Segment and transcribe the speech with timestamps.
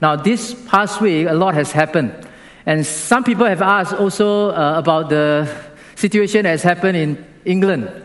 [0.00, 2.12] Now, this past week, a lot has happened.
[2.66, 5.48] And some people have asked also uh, about the
[5.94, 8.04] situation that has happened in England.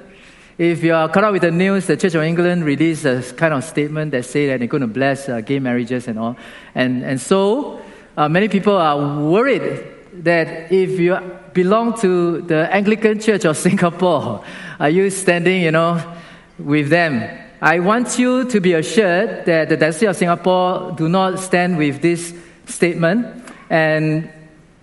[0.58, 3.54] If you are caught up with the news, the Church of England released a kind
[3.54, 6.38] of statement that say that they're going to bless uh, gay marriages and all.
[6.76, 7.82] And, and so
[8.16, 9.88] uh, many people are worried
[10.24, 11.18] that if you
[11.54, 14.44] belong to the Anglican Church of Singapore,
[14.80, 16.00] are you standing, you know,
[16.60, 17.41] with them?
[17.64, 22.02] I want you to be assured that the Diocese of Singapore do not stand with
[22.02, 22.34] this
[22.66, 23.28] statement.
[23.70, 24.32] And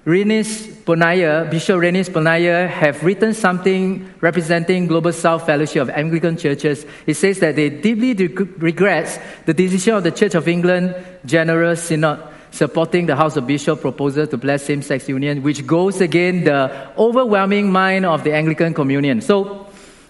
[0.06, 6.86] Rennis Ponniah, Bishop Rennis Ponniah, have written something representing Global South Fellowship of Anglican Churches.
[7.04, 10.94] It says that they deeply regrets the decision of the Church of England
[11.26, 16.44] General Synod supporting the House of Bishops proposal to bless same-sex union, which goes against
[16.44, 19.20] the overwhelming mind of the Anglican Communion.
[19.20, 19.67] So,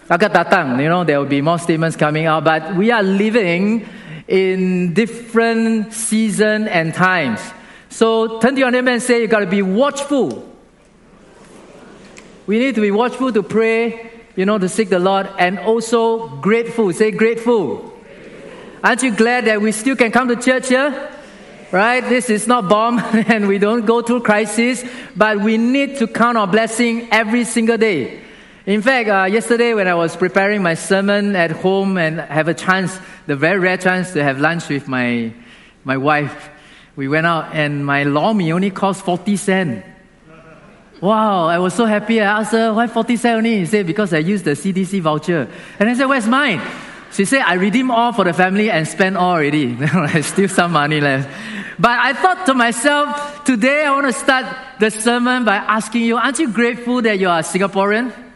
[0.09, 3.87] agak you know, there will be more statements coming out, but we are living
[4.27, 7.39] in different season and times.
[7.89, 10.47] So turn to your neighbor and say, you got to be watchful.
[12.47, 16.27] We need to be watchful to pray, you know, to seek the Lord, and also
[16.27, 16.91] grateful.
[16.93, 17.93] Say grateful.
[18.83, 21.15] Aren't you glad that we still can come to church here?
[21.71, 22.01] right?
[22.01, 24.83] This is not bomb and we don't go through crisis,
[25.15, 28.21] but we need to count our blessing every single day.
[28.69, 32.53] In fact, uh, yesterday when I was preparing my sermon at home and have a
[32.53, 32.95] chance,
[33.25, 35.33] the very rare chance to have lunch with my,
[35.83, 36.51] my wife,
[36.95, 39.87] we went out and my lor mee only cost 40 cents.
[41.01, 42.21] Wow, I was so happy.
[42.21, 43.57] I asked her, why 40 cents only?
[43.57, 45.49] He said, because I used the CDC voucher.
[45.79, 46.61] And I said, where's mine?
[47.11, 49.73] She said, I redeemed all for the family and spent all already.
[49.73, 51.27] There's still some money left.
[51.79, 54.45] But I thought to myself, today I want to start
[54.79, 58.28] the sermon by asking you, aren't you grateful that you are Singaporean?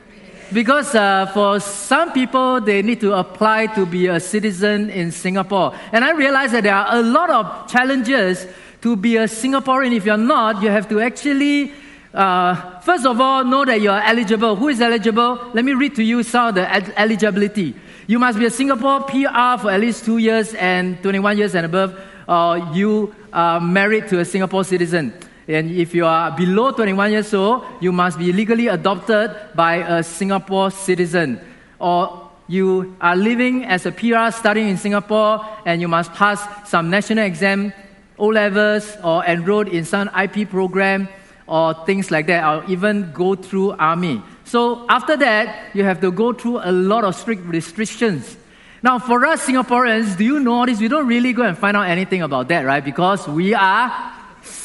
[0.53, 5.73] Because uh, for some people, they need to apply to be a citizen in Singapore.
[5.91, 8.45] And I realize that there are a lot of challenges
[8.81, 9.95] to be a Singaporean.
[9.95, 11.73] If you're not, you have to actually,
[12.13, 14.55] uh, first of all, know that you are eligible.
[14.55, 15.39] Who is eligible?
[15.53, 17.75] Let me read to you some of the eligibility.
[18.05, 21.65] You must be a Singapore PR for at least two years and 21 years and
[21.65, 21.97] above
[22.27, 25.13] uh, you are married to a Singapore citizen.
[25.47, 30.03] And if you are below 21 years old, you must be legally adopted by a
[30.03, 31.39] Singapore citizen.
[31.79, 36.89] Or you are living as a PR studying in Singapore and you must pass some
[36.89, 37.73] national exam,
[38.17, 41.09] O levels, or enrolled in some IP program
[41.45, 44.21] or things like that, or even go through army.
[44.45, 48.37] So after that, you have to go through a lot of strict restrictions
[48.83, 50.81] now, for us Singaporeans, do you know this?
[50.81, 52.83] We don't really go and find out anything about that, right?
[52.83, 54.12] Because we are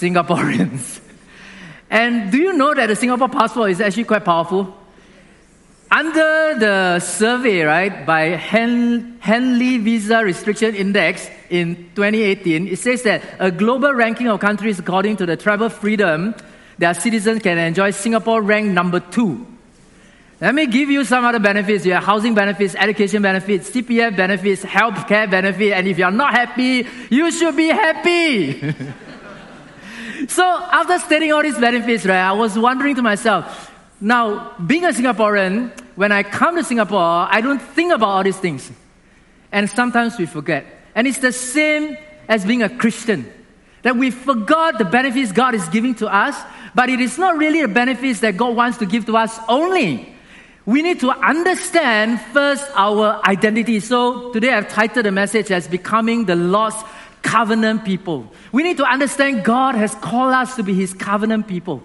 [0.00, 1.00] Singaporeans.
[1.90, 4.74] and do you know that the Singapore passport is actually quite powerful?
[5.90, 13.22] Under the survey, right, by Hen- Henley Visa Restriction Index in 2018, it says that
[13.38, 16.34] a global ranking of countries according to the travel freedom,
[16.76, 19.46] their citizens can enjoy Singapore ranked number two
[20.40, 21.84] let me give you some other benefits.
[21.84, 26.86] You have housing benefits, education benefits, CPF benefits, healthcare benefit, and if you're not happy,
[27.10, 28.74] you should be happy.
[30.26, 33.70] so after stating all these benefits, right, I was wondering to myself,
[34.00, 38.38] now being a Singaporean, when I come to Singapore, I don't think about all these
[38.38, 38.70] things.
[39.52, 40.66] And sometimes we forget.
[40.94, 41.96] And it's the same
[42.28, 43.32] as being a Christian.
[43.82, 46.36] That we forgot the benefits God is giving to us,
[46.74, 50.14] but it is not really the benefits that God wants to give to us only
[50.68, 53.80] we need to understand first our identity.
[53.80, 56.84] So today I've titled the message as Becoming the Lost
[57.22, 58.30] Covenant People.
[58.52, 61.82] We need to understand God has called us to be His covenant people.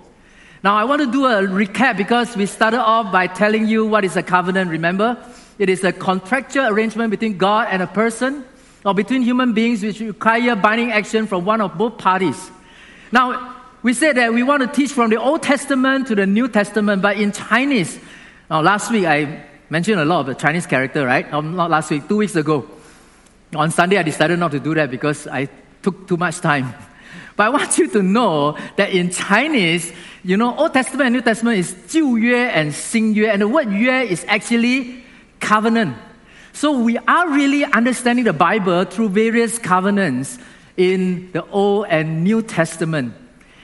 [0.64, 4.06] Now I want to do a recap because we started off by telling you what
[4.06, 5.18] is a covenant, remember?
[5.60, 8.46] It is a contractual arrangement between God and a person
[8.86, 12.52] or between human beings which require binding action from one of both parties.
[13.12, 16.48] Now, we said that we want to teach from the Old Testament to the New
[16.48, 18.00] Testament, but in Chinese,
[18.50, 21.32] now, last week I mentioned a lot of the Chinese character, right?
[21.34, 22.70] Um, not last week, two weeks ago.
[23.55, 25.49] On Sunday, I decided not to do that because I
[25.83, 26.75] took too much time.
[27.37, 29.93] But I want you to know that in Chinese,
[30.25, 34.03] you know, Old Testament and New Testament is 旧约 and 新约, and the word 约
[34.03, 35.05] is actually
[35.41, 35.95] covenant.
[36.53, 40.39] So we are really understanding the Bible through various covenants
[40.77, 43.15] in the Old and New Testament.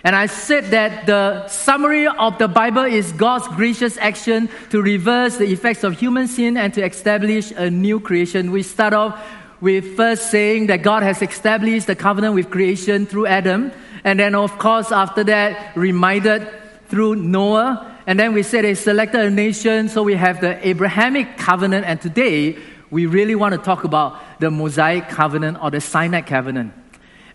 [0.05, 5.39] And I said that the summary of the Bible is God's gracious action to reverse
[5.39, 8.53] the effects of human sin and to establish a new creation.
[8.53, 9.19] We start off
[9.62, 13.72] with first saying that God has established the covenant with creation through Adam.
[14.04, 16.48] And then, of course, after that, reminded
[16.88, 17.98] through Noah.
[18.08, 21.86] And then we said he selected a nation, so we have the Abrahamic covenant.
[21.86, 22.58] And today,
[22.90, 26.74] we really want to talk about the Mosaic covenant or the Sinai covenant.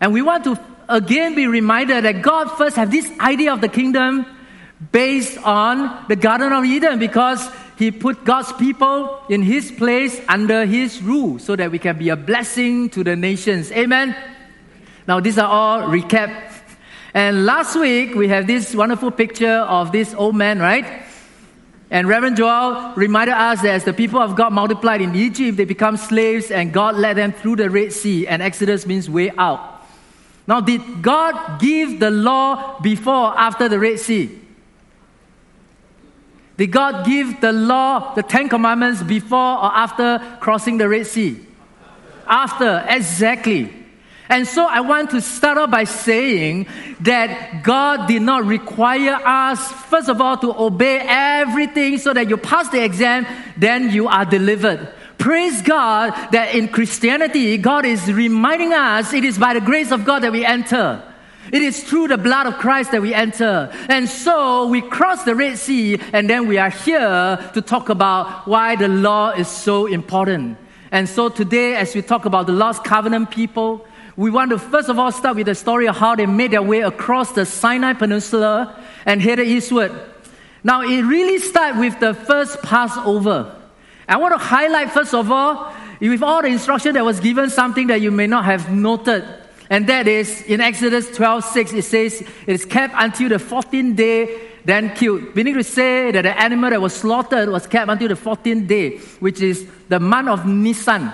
[0.01, 3.69] And we want to again be reminded that God first had this idea of the
[3.69, 4.25] kingdom
[4.91, 10.65] based on the Garden of Eden because He put God's people in His place under
[10.65, 13.71] His rule so that we can be a blessing to the nations.
[13.71, 14.15] Amen.
[15.07, 16.51] Now, these are all recap.
[17.13, 21.03] And last week, we have this wonderful picture of this old man, right?
[21.91, 25.65] And Reverend Joel reminded us that as the people of God multiplied in Egypt, they
[25.65, 29.85] become slaves and God led them through the Red Sea, and Exodus means way out.
[30.47, 34.41] Now, did God give the law before or after the Red Sea?
[36.57, 41.39] Did God give the law, the Ten Commandments, before or after crossing the Red Sea?
[42.27, 43.71] After, exactly.
[44.29, 46.67] And so I want to start off by saying
[47.01, 52.37] that God did not require us, first of all, to obey everything so that you
[52.37, 54.91] pass the exam, then you are delivered.
[55.17, 60.05] Praise God that in Christianity, God is reminding us it is by the grace of
[60.05, 61.03] God that we enter.
[61.51, 63.71] It is through the blood of Christ that we enter.
[63.89, 68.47] And so we cross the Red Sea, and then we are here to talk about
[68.47, 70.57] why the law is so important.
[70.91, 74.87] And so today, as we talk about the lost covenant people, we want to first
[74.87, 77.93] of all start with the story of how they made their way across the Sinai
[77.93, 79.91] Peninsula and headed eastward.
[80.63, 83.55] Now, it really starts with the first Passover.
[84.07, 87.87] I want to highlight, first of all, with all the instruction that was given, something
[87.87, 89.25] that you may not have noted.
[89.69, 93.95] And that is in Exodus 12 6, it says, It is kept until the 14th
[93.95, 95.35] day, then killed.
[95.35, 98.97] Meaning to say that the animal that was slaughtered was kept until the 14th day,
[99.19, 101.11] which is the month of Nisan.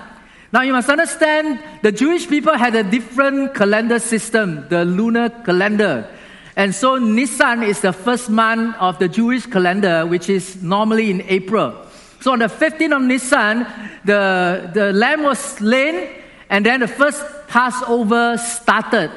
[0.52, 6.06] Now you must understand the Jewish people had a different calendar system, the lunar calendar.
[6.54, 11.22] And so Nisan is the first month of the Jewish calendar, which is normally in
[11.22, 11.74] April.
[12.20, 13.66] So on the 15th of Nisan,
[14.04, 16.10] the, the lamb was slain,
[16.50, 19.10] and then the first Passover started.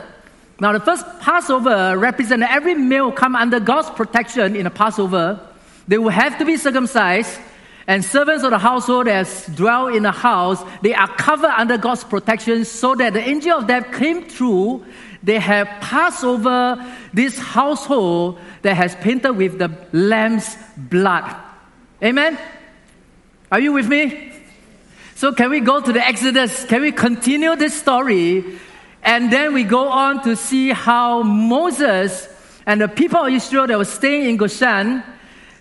[0.59, 5.39] Now the first Passover represented every male come under God's protection in a Passover.
[5.87, 7.39] They will have to be circumcised
[7.87, 12.03] and servants of the household that dwell in the house, they are covered under God's
[12.03, 14.83] protection so that the angel of death came through.
[15.23, 21.33] They have passed over this household that has painted with the lamb's blood.
[22.03, 22.37] Amen?
[23.49, 24.34] Are you with me?
[25.15, 26.65] So, can we go to the Exodus?
[26.65, 28.59] Can we continue this story?
[29.01, 32.27] And then we go on to see how Moses
[32.65, 35.03] and the people of Israel that were staying in Goshen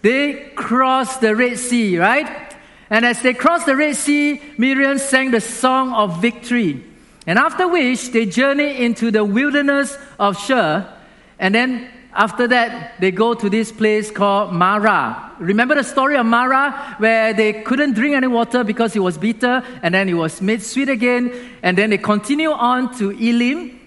[0.04, 2.54] they crossed the Red Sea, right?
[2.90, 6.84] And as they crossed the Red Sea, Miriam sang the song of victory.
[7.26, 10.86] And after which, they journeyed into the wilderness of Shur.
[11.38, 15.32] And then after that, they go to this place called Marah.
[15.38, 19.62] Remember the story of Marah, where they couldn't drink any water because it was bitter,
[19.82, 21.32] and then it was made sweet again.
[21.62, 23.81] And then they continue on to Elim,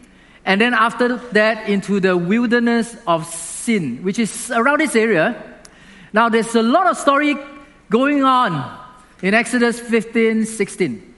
[0.45, 5.35] and then after that, into the wilderness of Sin, which is around this area.
[6.13, 7.35] Now, there's a lot of story
[7.89, 8.79] going on
[9.21, 11.15] in Exodus 15, 16.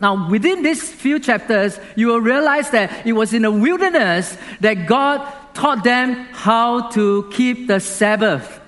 [0.00, 4.86] Now, within these few chapters, you will realize that it was in the wilderness that
[4.86, 8.60] God taught them how to keep the Sabbath.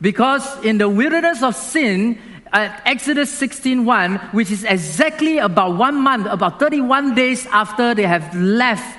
[0.00, 2.18] Because in the wilderness of sin,
[2.52, 8.34] at Exodus 16:1, which is exactly about one month, about 31 days after they have
[8.34, 8.98] left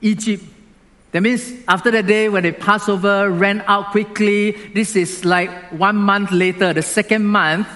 [0.00, 0.44] Egypt,
[1.12, 5.96] that means after the day when they Passover ran out quickly, this is like one
[5.96, 7.66] month later, the second month,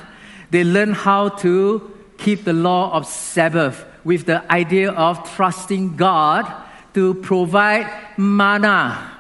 [0.50, 1.81] they learn how to
[2.19, 6.45] keep the law of Sabbath with the idea of trusting God
[6.94, 9.18] to provide manna.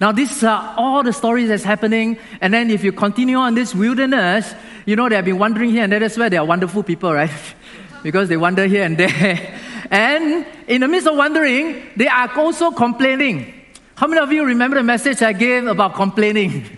[0.00, 2.18] Now, these are all the stories that's happening.
[2.40, 4.54] And then if you continue on this wilderness,
[4.86, 6.00] you know, they have been wandering here and there.
[6.00, 7.30] That's why they are wonderful people, right?
[8.02, 9.54] because they wander here and there.
[9.90, 13.54] And in the midst of wandering, they are also complaining.
[13.94, 16.77] How many of you remember the message I gave about complaining?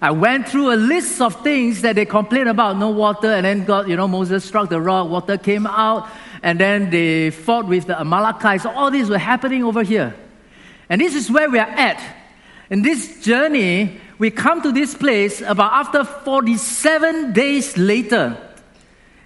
[0.00, 3.64] I went through a list of things that they complained about no water, and then
[3.64, 6.08] God, you know, Moses struck the rock, water came out,
[6.42, 8.66] and then they fought with the Amalekites.
[8.66, 10.14] All these were happening over here.
[10.88, 12.02] And this is where we are at.
[12.68, 18.36] In this journey, we come to this place about after 47 days later.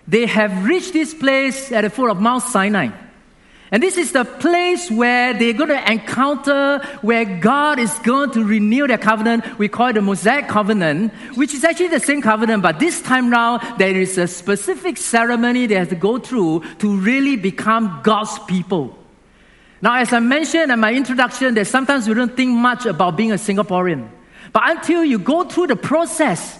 [0.06, 2.90] They have reached this place at the foot of Mount Sinai.
[3.72, 8.44] And this is the place where they're going to encounter where God is going to
[8.44, 9.58] renew their covenant.
[9.58, 13.30] We call it the Mosaic covenant, which is actually the same covenant, but this time
[13.30, 18.38] now there is a specific ceremony they have to go through to really become God's
[18.40, 18.98] people.
[19.82, 23.32] Now, as I mentioned in my introduction, that sometimes we don't think much about being
[23.32, 24.10] a Singaporean.
[24.52, 26.58] But until you go through the process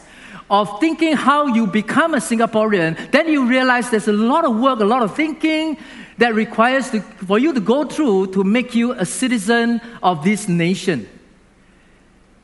[0.49, 4.81] of thinking how you become a Singaporean, then you realize there's a lot of work,
[4.81, 5.77] a lot of thinking
[6.21, 10.49] that requires to, for you to go through to make you a citizen of this
[10.49, 11.09] nation.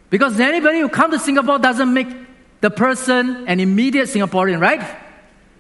[0.09, 2.09] Because anybody who comes to Singapore doesn't make
[2.63, 4.83] the person an immediate Singaporean, right?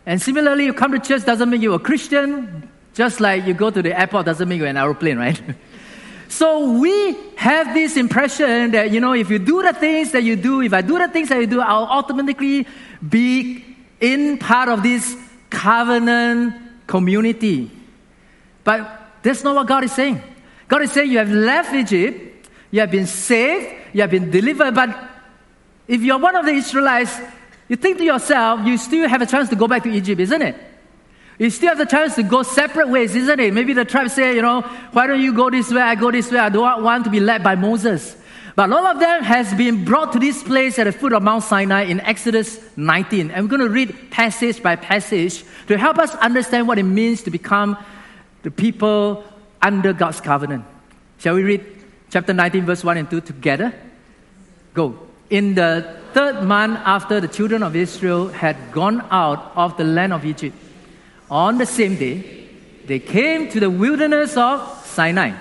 [0.06, 3.68] And similarly, you come to church doesn't make you a Christian, just like you go
[3.68, 5.40] to the airport doesn't make you an aeroplane, right?
[6.28, 10.34] So we have this impression that, you know, if you do the things that you
[10.34, 12.66] do, if I do the things that you do, I'll automatically
[13.08, 13.64] be
[14.00, 15.16] in part of this
[15.50, 16.52] covenant
[16.88, 17.70] community.
[18.66, 20.20] But that's not what God is saying.
[20.66, 24.74] God is saying you have left Egypt, you have been saved, you have been delivered,
[24.74, 24.90] but
[25.86, 27.16] if you're one of the Israelites,
[27.68, 30.42] you think to yourself, you still have a chance to go back to Egypt, isn't
[30.42, 30.56] it?
[31.38, 33.54] You still have the chance to go separate ways, isn't it?
[33.54, 35.82] Maybe the tribe say, you know, why don't you go this way?
[35.82, 36.40] I go this way.
[36.40, 38.16] I don't want to be led by Moses.
[38.56, 41.44] But all of them has been brought to this place at the foot of Mount
[41.44, 43.30] Sinai in Exodus 19.
[43.30, 47.22] And we're going to read passage by passage to help us understand what it means
[47.22, 47.76] to become
[48.46, 49.24] the people
[49.60, 50.64] under God's covenant.
[51.18, 51.66] Shall we read
[52.10, 53.74] chapter 19, verse 1 and 2 together?
[54.72, 54.96] Go.
[55.30, 60.12] In the third month after the children of Israel had gone out of the land
[60.12, 60.54] of Egypt,
[61.28, 62.46] on the same day,
[62.86, 65.32] they came to the wilderness of Sinai,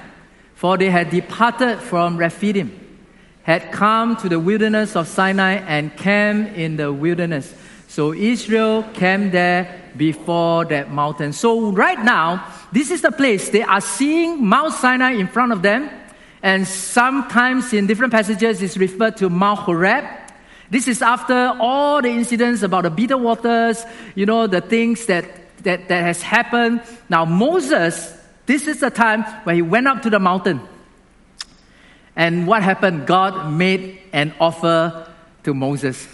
[0.56, 2.72] for they had departed from Rephidim,
[3.44, 7.54] had come to the wilderness of Sinai and camped in the wilderness.
[7.88, 11.34] So Israel camped there before that mountain.
[11.34, 15.62] So right now, this is the place they are seeing Mount Sinai in front of
[15.62, 15.90] them,
[16.44, 20.06] and sometimes in different passages it's referred to Mount Horeb.
[20.70, 23.86] This is after all the incidents about the bitter waters,
[24.16, 25.26] you know, the things that
[25.66, 26.82] that, that has happened.
[27.10, 30.62] Now, Moses, this is the time when he went up to the mountain.
[32.16, 33.06] And what happened?
[33.06, 35.12] God made an offer
[35.44, 36.08] to Moses.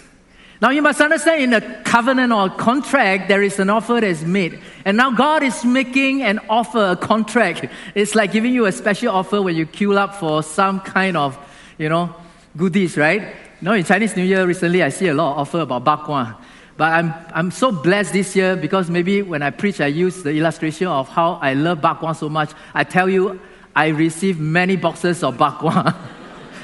[0.62, 4.04] Now, you must understand in a covenant or a contract, there is an offer that
[4.04, 4.60] is made.
[4.84, 7.66] And now God is making an offer, a contract.
[7.96, 11.36] It's like giving you a special offer when you queue up for some kind of,
[11.78, 12.14] you know,
[12.56, 13.34] goodies, right?
[13.60, 16.36] Know, in Chinese New Year recently, I see a lot of offer about bak kwa.
[16.76, 20.30] But I'm, I'm so blessed this year because maybe when I preach, I use the
[20.30, 22.52] illustration of how I love bak kwa so much.
[22.72, 23.40] I tell you,
[23.74, 25.96] I received many boxes of bak kwa.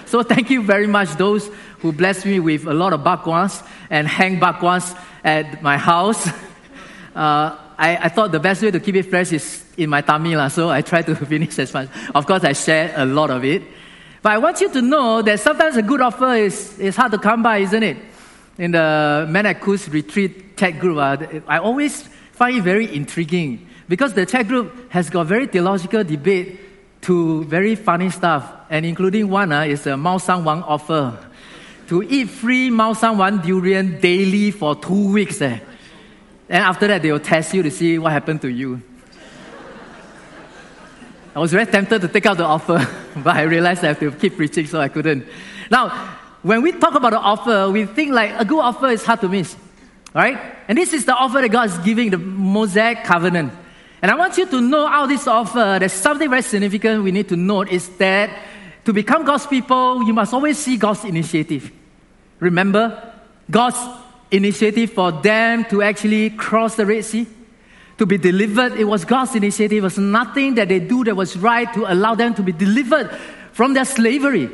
[0.09, 1.51] so thank you very much, those
[1.81, 5.77] who blessed me with a lot of bak kwas and hang bak kwas at my
[5.77, 6.29] house.
[7.17, 10.37] Uh, I, I, thought the best way to keep it fresh is in my tummy,
[10.37, 11.89] la, so I try to finish as much.
[12.15, 13.63] Of course, I share a lot of it.
[14.23, 17.19] But I want you to know that sometimes a good offer is, is hard to
[17.19, 17.97] come by, isn't it?
[18.59, 23.69] in the Men at Kus retreat chat group, uh, I always find it very intriguing
[23.89, 26.61] because the chat group has got very theological debate
[27.03, 31.19] to very funny stuff, and including one uh, is a Mao Shan Wang offer
[31.89, 35.41] to eat free Mao Shan Wang durian daily for two weeks.
[35.41, 35.59] Eh.
[36.49, 38.83] And after that, they will test you to see what happened to you.
[41.35, 42.87] I was very tempted to take out the offer,
[43.17, 45.27] but I realized I have to keep preaching, so I couldn't.
[45.71, 45.91] Now,
[46.43, 49.29] when we talk about the offer, we think like a good offer is hard to
[49.29, 49.57] miss.
[50.15, 50.39] Right?
[50.67, 53.53] And this is the offer that God is giving, the Mosaic covenant.
[54.01, 57.29] And I want you to know how this offer, there's something very significant we need
[57.29, 58.31] to note is that
[58.85, 61.71] to become God's people, you must always see God's initiative.
[62.39, 63.13] Remember
[63.51, 63.79] God's
[64.31, 67.27] initiative for them to actually cross the Red Sea,
[67.97, 68.75] to be delivered.
[68.75, 69.79] It was God's initiative.
[69.79, 73.11] It was nothing that they do that was right to allow them to be delivered
[73.53, 74.49] from their slavery.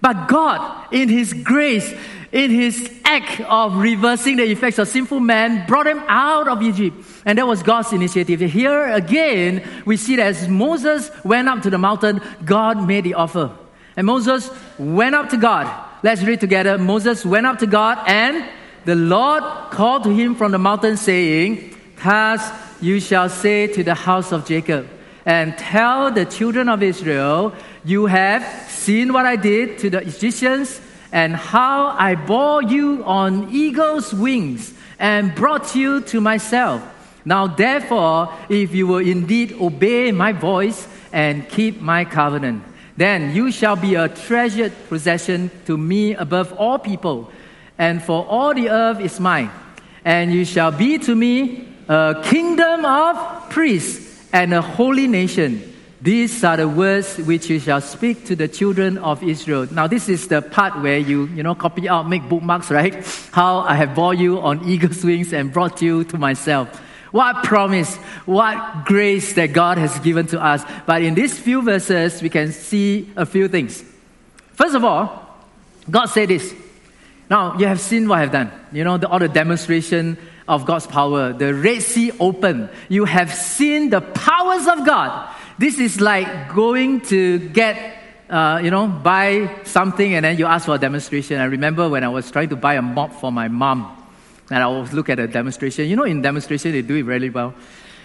[0.00, 1.92] But God, in His grace,
[2.34, 6.96] in His act of reversing the effects of sinful man, brought him out of Egypt.
[7.24, 8.40] And that was God's initiative.
[8.40, 13.14] Here again, we see that as Moses went up to the mountain, God made the
[13.14, 13.56] offer.
[13.96, 15.70] And Moses went up to God.
[16.02, 16.76] Let's read together.
[16.76, 18.44] Moses went up to God, and
[18.84, 22.50] the Lord called to him from the mountain, saying, Thus
[22.80, 24.88] you shall say to the house of Jacob,
[25.24, 30.80] and tell the children of Israel, You have seen what I did to the Egyptians
[31.14, 36.82] and how I bore you on eagle's wings and brought you to myself.
[37.24, 42.64] Now, therefore, if you will indeed obey my voice and keep my covenant,
[42.96, 47.30] then you shall be a treasured possession to me above all people,
[47.78, 49.52] and for all the earth is mine.
[50.04, 55.73] And you shall be to me a kingdom of priests and a holy nation.
[56.04, 59.66] These are the words which you shall speak to the children of Israel.
[59.72, 62.94] Now, this is the part where you, you know, copy out, make bookmarks, right?
[63.32, 66.68] How I have bore you on eagle's wings and brought you to myself.
[67.10, 67.96] What promise,
[68.26, 70.62] what grace that God has given to us.
[70.84, 73.82] But in these few verses, we can see a few things.
[74.52, 75.38] First of all,
[75.90, 76.54] God said this
[77.30, 78.52] Now, you have seen what I've done.
[78.72, 81.32] You know, the, all the demonstration of God's power.
[81.32, 82.68] The Red Sea open.
[82.90, 85.33] You have seen the powers of God.
[85.58, 87.76] This is like going to get,
[88.28, 91.40] uh, you know, buy something and then you ask for a demonstration.
[91.40, 94.00] I remember when I was trying to buy a mop for my mom.
[94.50, 95.88] And I always look at a demonstration.
[95.88, 97.54] You know, in demonstration, they do it really well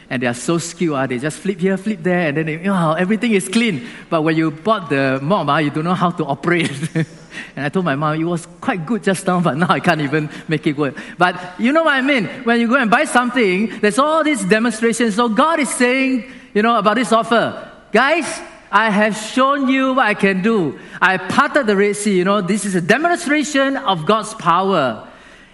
[0.09, 0.97] and they are so skilled.
[0.97, 3.87] Uh, they just flip here, flip there, and then they, oh, everything is clean.
[4.09, 6.71] But when you bought the mop, uh, you don't know how to operate.
[6.95, 10.01] and I told my mom, it was quite good just now, but now I can't
[10.01, 10.97] even make it work.
[11.17, 12.25] But you know what I mean?
[12.43, 15.15] When you go and buy something, there's all these demonstrations.
[15.15, 17.71] So God is saying, you know, about this offer.
[17.93, 18.25] Guys,
[18.69, 20.77] I have shown you what I can do.
[21.01, 22.17] I parted the Red Sea.
[22.17, 25.07] You know, this is a demonstration of God's power.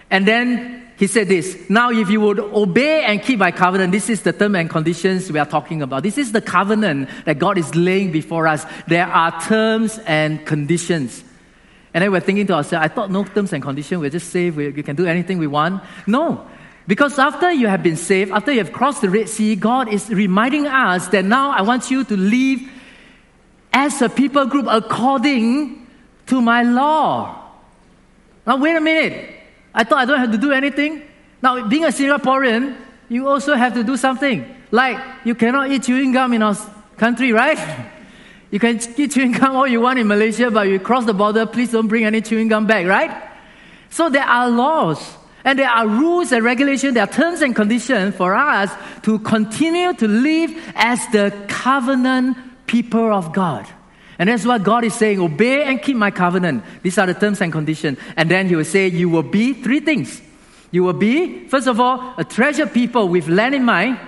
[0.09, 4.09] And then he said this Now, if you would obey and keep my covenant, this
[4.09, 6.01] is the term and conditions we are talking about.
[6.01, 8.65] This is the covenant that God is laying before us.
[8.88, 11.24] There are terms and conditions.
[11.93, 14.55] And then we're thinking to ourselves, I thought no terms and conditions, we're just safe,
[14.55, 15.83] we, we can do anything we want.
[16.07, 16.47] No.
[16.88, 20.10] Because after you have been saved, after you have crossed the Red Sea, God is
[20.10, 22.62] reminding us that now I want you to live
[23.74, 25.88] as a people group according
[26.27, 27.44] to my law.
[28.46, 29.32] Now, wait a minute.
[29.74, 31.01] I thought I don't have to do anything.
[31.42, 32.77] Now, being a Singaporean,
[33.10, 34.46] you also have to do something.
[34.72, 36.56] Like, you cannot eat chewing gum in our
[36.98, 37.58] country, right?
[38.51, 41.46] You can eat chewing gum all you want in Malaysia, but you cross the border,
[41.46, 43.12] please don't bring any chewing gum back, right?
[43.89, 48.16] So there are laws and there are rules and regulations, there are terms and conditions
[48.16, 48.72] for us
[49.04, 52.36] to continue to live as the covenant
[52.66, 53.68] people of God.
[54.18, 56.64] And that's what God is saying obey and keep my covenant.
[56.82, 58.00] These are the terms and conditions.
[58.18, 60.20] And then He will say, You will be three things.
[60.72, 64.00] You will be, first of all, a treasured people with land in mind,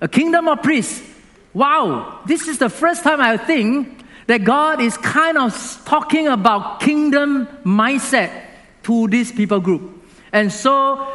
[0.00, 1.06] a kingdom of priests.
[1.54, 6.80] Wow, this is the first time I think that God is kind of talking about
[6.80, 8.44] kingdom mindset
[8.84, 9.99] to this people group.
[10.32, 11.06] And so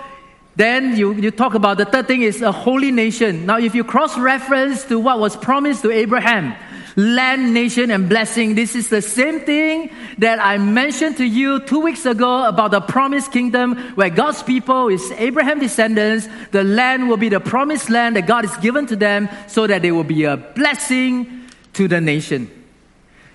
[0.55, 3.45] then you, you talk about the third thing is a holy nation.
[3.45, 6.55] Now, if you cross reference to what was promised to Abraham,
[6.95, 8.55] land, nation, and blessing.
[8.55, 12.81] This is the same thing that I mentioned to you two weeks ago about the
[12.81, 16.27] promised kingdom where God's people is Abraham's descendants.
[16.51, 19.81] The land will be the promised land that God has given to them so that
[19.81, 22.49] they will be a blessing to the nation.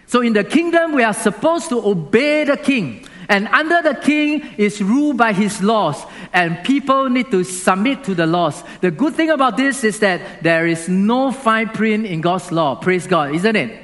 [0.07, 3.07] So in the kingdom, we are supposed to obey the king.
[3.31, 8.15] And under the king is ruled by his laws, and people need to submit to
[8.17, 8.65] the laws.
[8.81, 12.75] The good thing about this is that there is no fine print in God's law.
[12.75, 13.83] Praise God, isn't it?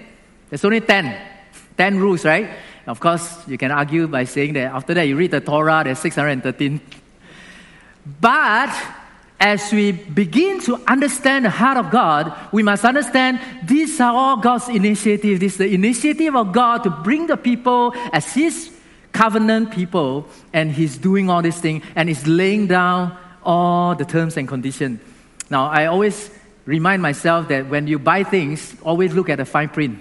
[0.50, 1.16] There's only 10.
[1.78, 2.50] 10 rules, right?
[2.88, 6.00] Of course, you can argue by saying that after that you read the Torah, there's
[6.00, 6.80] 613.
[8.20, 8.74] But
[9.38, 14.38] as we begin to understand the heart of God, we must understand these are all
[14.38, 15.38] God's initiative.
[15.38, 18.72] This is the initiative of God to bring the people as His
[19.16, 24.37] covenant people, and he's doing all this thing, and he's laying down all the terms
[24.37, 25.00] and conditions.
[25.48, 26.31] Now, I always
[26.66, 29.98] remind myself that when you buy things, always look at the fine print.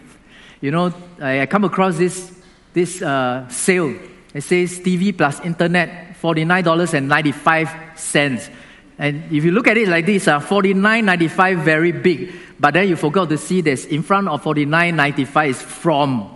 [0.60, 2.34] You know, I come across this,
[2.74, 3.96] this uh, sale.
[4.34, 8.50] It says TV plus internet, $49.95.
[8.98, 12.34] And if you look at it like this, uh, $49.95 very big.
[12.60, 16.35] But then you forgot to see this in front of $49.95 is from.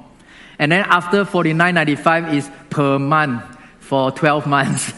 [0.59, 3.43] And then after $49.95 is per month
[3.79, 4.93] for 12 months.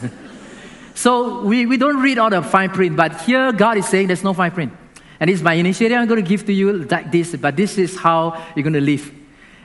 [0.96, 4.24] so we, we don't read all the fine print, but here God is saying there's
[4.24, 4.74] no fine print.
[5.20, 7.96] And it's my initiative I'm going to give to you like this, but this is
[7.96, 9.12] how you're going to live.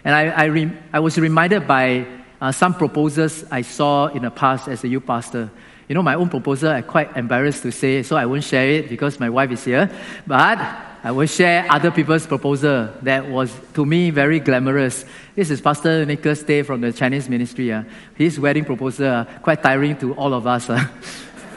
[0.05, 2.07] And I, I, re, I was reminded by
[2.41, 5.51] uh, some proposals I saw in the past as a youth pastor.
[5.89, 8.89] You know, my own proposal, I'm quite embarrassed to say, so I won't share it
[8.89, 9.91] because my wife is here.
[10.27, 10.59] But
[11.03, 15.05] I will share other people's proposal that was, to me, very glamorous.
[15.37, 17.71] This is Pastor Nicholas Day from the Chinese ministry.
[17.71, 17.83] Uh.
[18.15, 20.71] His wedding proposal, uh, quite tiring to all of us.
[20.71, 20.83] Uh.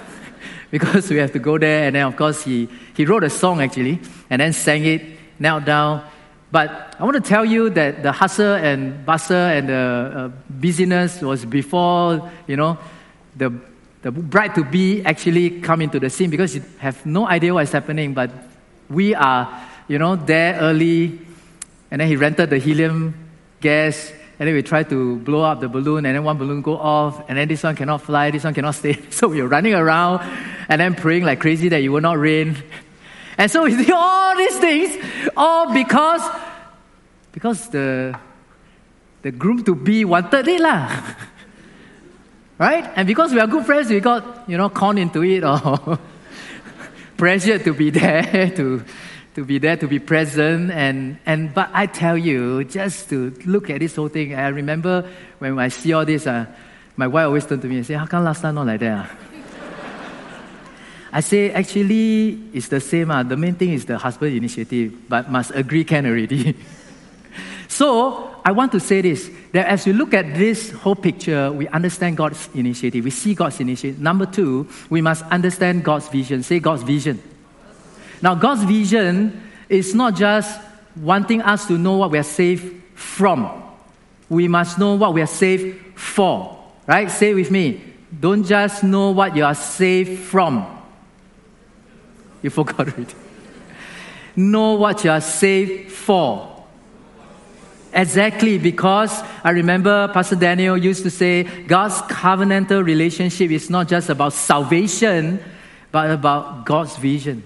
[0.70, 3.62] because we have to go there, and then, of course, he, he wrote a song,
[3.62, 5.02] actually, and then sang it,
[5.40, 6.06] knelt down.
[6.52, 11.22] But I want to tell you that the hustle and bustle and the uh, busyness
[11.22, 12.78] was before, you know,
[13.38, 13.54] the,
[14.02, 18.30] the bride-to-be actually come into the scene because you have no idea what's happening, but
[18.90, 21.18] we are, you know, there early,
[21.90, 23.29] and then he rented the helium
[23.60, 26.78] gas, and then we try to blow up the balloon, and then one balloon go
[26.78, 28.98] off, and then this one cannot fly, this one cannot stay.
[29.10, 30.22] So we were running around,
[30.70, 32.58] and then praying like crazy that it will not rain.
[33.38, 34.98] And so we do all these things,
[35.38, 36.22] all because,
[37.32, 38.20] because the,
[39.22, 41.16] the groom to be wanted it lah.
[42.60, 42.92] right?
[42.98, 45.98] And because we are good friends, we got, you know, conned into it or
[47.16, 48.84] pressure to be there, to,
[49.36, 50.72] to be there, to be present.
[50.72, 55.10] And, and, but I tell you, just to look at this whole thing, I remember
[55.40, 56.46] when I see all this, uh,
[57.00, 59.10] My wife always turned to me and say, How come last time not like that?
[59.10, 59.16] ah?"
[61.14, 63.10] I say, actually, it's the same.
[63.10, 63.24] ah.
[63.24, 66.58] The main thing is the husband initiative, but must agree can already.
[67.70, 71.70] so, I want to say this that as we look at this whole picture, we
[71.70, 73.06] understand God's initiative.
[73.06, 74.02] We see God's initiative.
[74.02, 76.44] Number two, we must understand God's vision.
[76.44, 77.24] Say God's vision.
[78.22, 80.60] Now, God's vision is not just
[80.96, 83.64] wanting us to know what we are saved from.
[84.30, 86.58] We must know what we are saved for.
[86.88, 87.10] Right?
[87.10, 87.82] Say with me.
[88.18, 90.66] Don't just know what you are saved from.
[92.42, 93.14] You forgot it.
[94.36, 96.48] know what you are saved for.
[97.92, 104.10] Exactly, because I remember Pastor Daniel used to say God's covenantal relationship is not just
[104.10, 105.44] about salvation,
[105.92, 107.44] but about God's vision.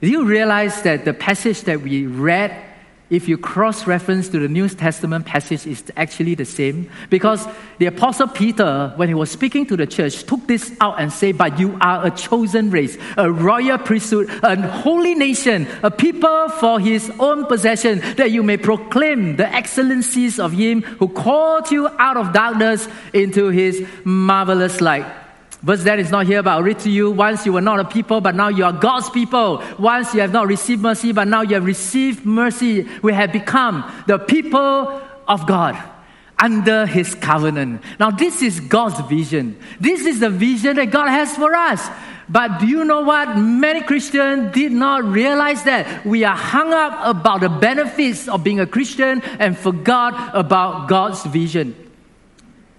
[0.00, 2.68] Do you realize that the passage that we read
[3.10, 6.90] if you cross reference to the New Testament passage, is actually the same.
[7.08, 7.46] Because
[7.78, 11.38] the Apostle Peter, when he was speaking to the church, took this out and said,
[11.38, 16.78] But you are a chosen race, a royal priesthood, a holy nation, a people for
[16.78, 22.18] his own possession, that you may proclaim the excellencies of him who called you out
[22.18, 25.06] of darkness into his marvelous light.
[25.62, 27.10] Verse that is not here, but I'll read to you.
[27.10, 29.62] Once you were not a people, but now you are God's people.
[29.78, 32.86] Once you have not received mercy, but now you have received mercy.
[33.02, 35.76] We have become the people of God
[36.38, 37.82] under his covenant.
[37.98, 39.58] Now, this is God's vision.
[39.80, 41.88] This is the vision that God has for us.
[42.28, 43.36] But do you know what?
[43.36, 46.06] Many Christians did not realize that.
[46.06, 51.24] We are hung up about the benefits of being a Christian and forgot about God's
[51.24, 51.74] vision.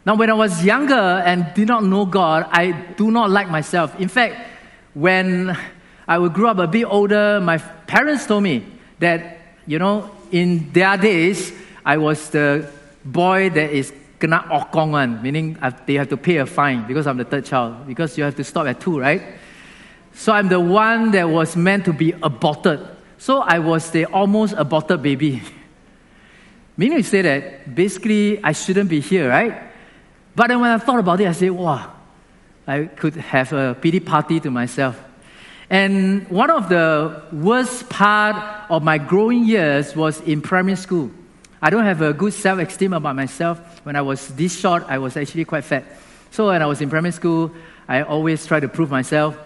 [0.09, 3.93] Now, when I was younger and did not know God, I do not like myself.
[3.99, 4.41] In fact,
[4.95, 5.55] when
[6.07, 8.65] I grew up a bit older, my parents told me
[8.97, 11.53] that, you know, in their days,
[11.85, 12.67] I was the
[13.05, 17.17] boy that is kena okong one, meaning they have to pay a fine because I'm
[17.17, 19.21] the third child, because you have to stop at two, right?
[20.15, 22.79] So I'm the one that was meant to be aborted.
[23.19, 25.43] So I was the almost aborted baby.
[26.77, 29.68] Meaning to say that basically I shouldn't be here, right?
[30.39, 31.91] But then when I thought about it, I said, wow,
[32.65, 34.97] I could have a pity party to myself.
[35.69, 38.37] And one of the worst part
[38.71, 41.11] of my growing years was in primary school.
[41.61, 43.59] I don't have a good self esteem about myself.
[43.83, 45.83] When I was this short, I was actually quite fat.
[46.31, 47.51] So when I was in primary school,
[47.85, 49.37] I always tried to prove myself.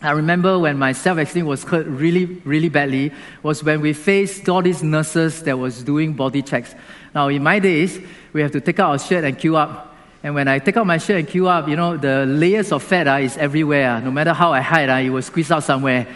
[0.00, 3.12] I remember when my self-esteem was hurt really, really badly
[3.42, 6.72] was when we faced all these nurses that was doing body checks.
[7.16, 7.98] Now, in my days,
[8.32, 9.89] we have to take out our shirt and queue up
[10.22, 12.82] and when I take out my shirt and queue up, you know, the layers of
[12.82, 13.90] fat uh, is everywhere.
[13.90, 14.00] Uh.
[14.00, 16.06] No matter how I hide, uh, it will squeeze out somewhere.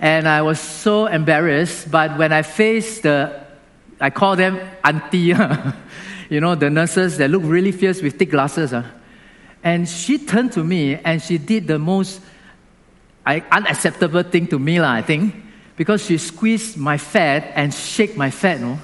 [0.00, 1.90] And I was so embarrassed.
[1.90, 3.40] But when I faced the,
[3.98, 5.18] I call them auntie,
[6.28, 8.74] you know, the nurses that look really fierce with thick glasses.
[8.74, 8.84] Uh.
[9.64, 12.20] And she turned to me and she did the most
[13.24, 15.34] unacceptable thing to me, I think,
[15.76, 18.78] because she squeezed my fat and shake my fat, no?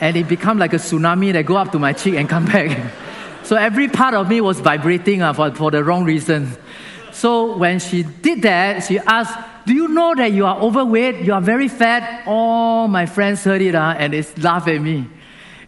[0.00, 2.92] and it became like a tsunami that go up to my cheek and come back.
[3.44, 6.48] So every part of me was vibrating uh, for, for the wrong reason.
[7.12, 11.20] So when she did that, she asked, Do you know that you are overweight?
[11.20, 12.26] You are very fat?
[12.26, 15.08] All my friends heard it uh, and they laughed at me.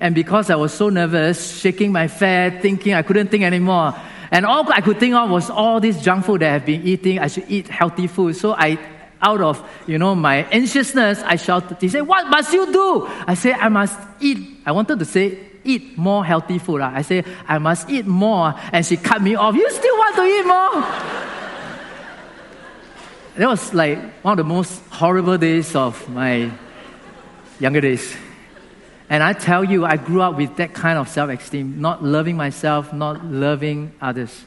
[0.00, 3.94] And because I was so nervous, shaking my fat, thinking I couldn't think anymore.
[4.30, 7.18] And all I could think of was all this junk food that I've been eating.
[7.18, 8.36] I should eat healthy food.
[8.36, 8.78] So I,
[9.20, 11.76] out of, you know, my anxiousness, I shouted.
[11.80, 13.06] He said, what must you do?
[13.26, 14.60] I said, I must eat.
[14.64, 16.80] I wanted to say, eat more healthy food.
[16.80, 16.92] Uh.
[16.94, 18.54] I say, I must eat more.
[18.72, 19.54] And she cut me off.
[19.54, 20.82] You still want to eat more?
[23.36, 26.50] that was like one of the most horrible days of my
[27.58, 28.16] younger days.
[29.08, 32.36] And I tell you, I grew up with that kind of self esteem, not loving
[32.36, 34.44] myself, not loving others.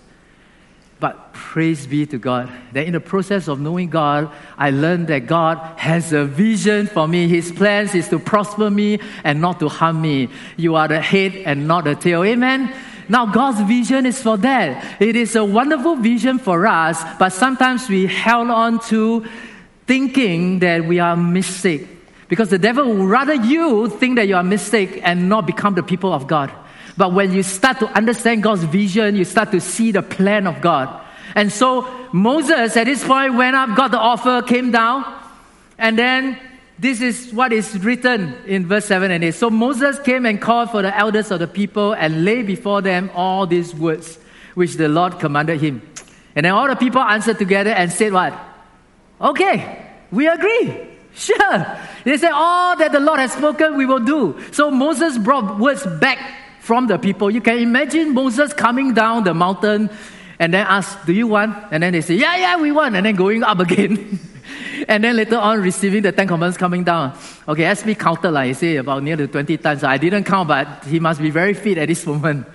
[0.99, 5.27] But praise be to God that in the process of knowing God, I learned that
[5.27, 7.27] God has a vision for me.
[7.29, 10.27] His plans is to prosper me and not to harm me.
[10.57, 12.23] You are the head and not the tail.
[12.23, 12.73] Amen.
[13.07, 15.01] Now, God's vision is for that.
[15.01, 19.25] It is a wonderful vision for us, but sometimes we held on to
[19.87, 21.87] thinking that we are mistake.
[22.27, 25.81] Because the devil would rather you think that you are mistake and not become the
[25.81, 26.51] people of God.
[26.99, 30.59] But when you start to understand God's vision, you start to see the plan of
[30.59, 30.89] God.
[31.33, 35.05] And so Moses at this point went up, got the offer, came down,
[35.77, 36.37] and then
[36.77, 39.31] this is what is written in verse 7 and 8.
[39.31, 43.09] So Moses came and called for the elders of the people and laid before them
[43.15, 44.19] all these words
[44.55, 45.81] which the Lord commanded him.
[46.35, 48.37] And then all the people answered together and said, What?
[49.21, 50.85] Okay, we agree.
[51.15, 51.77] Sure.
[52.03, 54.37] They said, All that the Lord has spoken, we will do.
[54.51, 56.35] So Moses brought words back
[56.69, 57.31] from the people.
[57.31, 59.89] You can imagine Moses coming down the mountain
[60.37, 61.57] and then ask, Do you want?
[61.71, 62.95] And then they say, Yeah, yeah, we want.
[62.95, 64.19] And then going up again.
[64.87, 67.17] and then later on receiving the Ten Commandments coming down.
[67.47, 69.83] Okay, SB counted, like I say, about nearly 20 times.
[69.83, 72.45] I didn't count, but he must be very fit at this moment.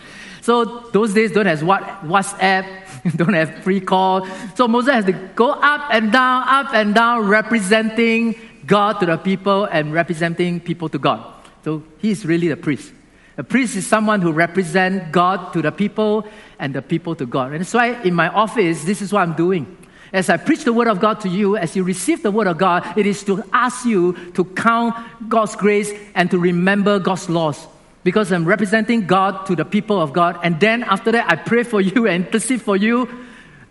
[0.43, 2.67] So those days don't have what WhatsApp,
[3.17, 4.29] don't have free call.
[4.55, 9.17] So Moses has to go up and down, up and down, representing God to the
[9.17, 11.35] people and representing people to God.
[11.65, 12.94] So he is really the priest.
[13.37, 16.27] A priest is someone who represents God to the people
[16.59, 17.53] and the people to God.
[17.53, 19.77] And that's why in my office, this is what I'm doing.
[20.13, 22.57] As I preach the word of God to you, as you receive the word of
[22.57, 24.95] God, it is to ask you to count
[25.29, 27.67] God's grace and to remember God's laws
[28.05, 30.39] because I'm representing God to the people of God.
[30.45, 33.09] And then after that, I pray for you and intercede for you,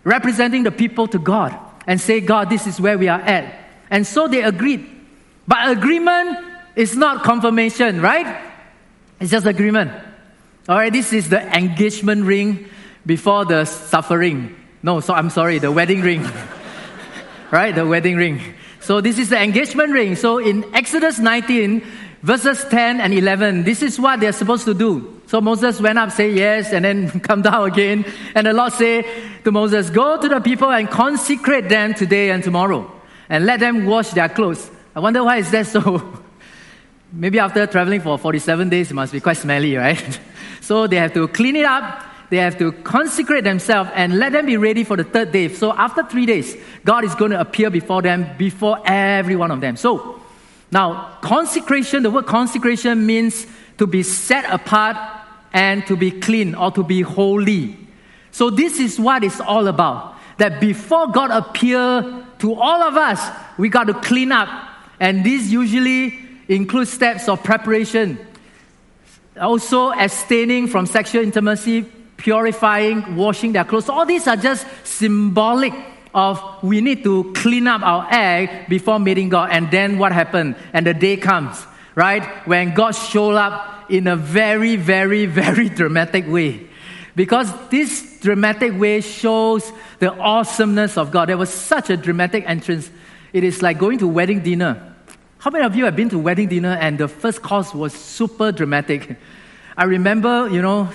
[0.02, 3.54] representing the people to God and say, God, this is where we are at.
[3.90, 4.90] And so they agreed.
[5.48, 6.38] But agreement
[6.76, 8.42] is not confirmation, right?
[9.24, 9.90] It's just agreement.
[10.68, 12.68] All right, this is the engagement ring
[13.06, 14.54] before the suffering.
[14.82, 16.28] No, so I'm sorry, the wedding ring.
[17.50, 18.42] right, the wedding ring.
[18.80, 20.14] So this is the engagement ring.
[20.14, 21.82] So in Exodus 19,
[22.22, 25.22] verses 10 and 11, this is what they're supposed to do.
[25.26, 28.04] So Moses went up, say yes, and then come down again.
[28.34, 29.06] And the Lord say
[29.42, 32.92] to Moses, go to the people and consecrate them today and tomorrow,
[33.30, 34.70] and let them wash their clothes.
[34.94, 36.20] I wonder why is that so?
[37.16, 40.20] Maybe after traveling for 47 days, it must be quite smelly, right?
[40.60, 42.02] so they have to clean it up.
[42.30, 45.48] They have to consecrate themselves and let them be ready for the third day.
[45.48, 49.60] So after three days, God is going to appear before them, before every one of
[49.60, 49.76] them.
[49.76, 50.20] So
[50.72, 53.46] now, consecration, the word consecration means
[53.78, 54.96] to be set apart
[55.52, 57.78] and to be clean or to be holy.
[58.32, 60.16] So, this is what it's all about.
[60.38, 63.20] That before God appear to all of us,
[63.56, 64.48] we got to clean up.
[64.98, 68.18] And this usually includes steps of preparation.
[69.40, 71.82] Also, abstaining from sexual intimacy,
[72.16, 73.88] purifying, washing their clothes.
[73.88, 75.72] All these are just symbolic
[76.14, 79.50] of we need to clean up our act before meeting God.
[79.50, 80.54] And then what happened?
[80.72, 81.60] And the day comes,
[81.96, 82.24] right?
[82.46, 86.68] When God showed up in a very, very, very dramatic way.
[87.16, 91.28] Because this dramatic way shows the awesomeness of God.
[91.28, 92.90] There was such a dramatic entrance.
[93.32, 94.93] It is like going to wedding dinner.
[95.44, 98.50] How many of you have been to wedding dinner and the first course was super
[98.50, 99.14] dramatic?
[99.76, 100.88] I remember, you know,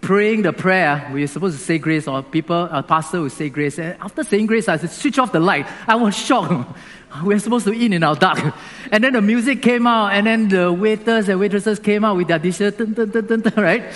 [0.00, 3.48] praying the prayer, we are supposed to say grace, or people, a pastor will say
[3.48, 3.80] grace.
[3.80, 5.66] And after saying grace, I said, switch off the light.
[5.88, 6.70] I was shocked.
[7.24, 8.54] We're supposed to eat in our dark.
[8.92, 12.28] And then the music came out, and then the waiters and waitresses came out with
[12.28, 13.92] their dishes, dun, dun, dun, right?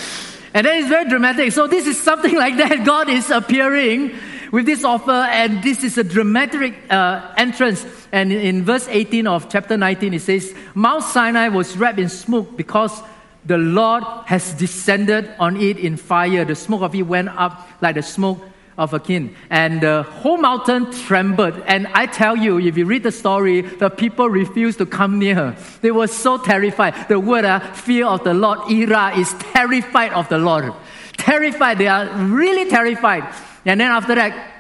[0.55, 1.53] And then it's very dramatic.
[1.53, 2.85] So this is something like that.
[2.85, 4.13] God is appearing
[4.57, 7.85] with this offer, and this is a dramatic uh, entrance.
[8.11, 12.57] And in verse 18 of chapter 19, it says, Mount Sinai was wrapped in smoke
[12.57, 13.03] because
[13.45, 16.47] the Lord has descended on it in fire.
[16.47, 18.41] The smoke of it went up like the smoke
[18.79, 19.37] of a king.
[19.51, 21.63] And the whole mountain trembled.
[21.67, 25.35] And I tell you, if you read the story, the people refused to come near.
[25.35, 25.57] Her.
[25.83, 26.95] They were so terrified.
[27.09, 30.73] The word uh, fear of the Lord, ira, is terrified of the Lord.
[31.19, 31.77] Terrified.
[31.77, 33.35] They are really terrified.
[33.67, 34.53] And then after that,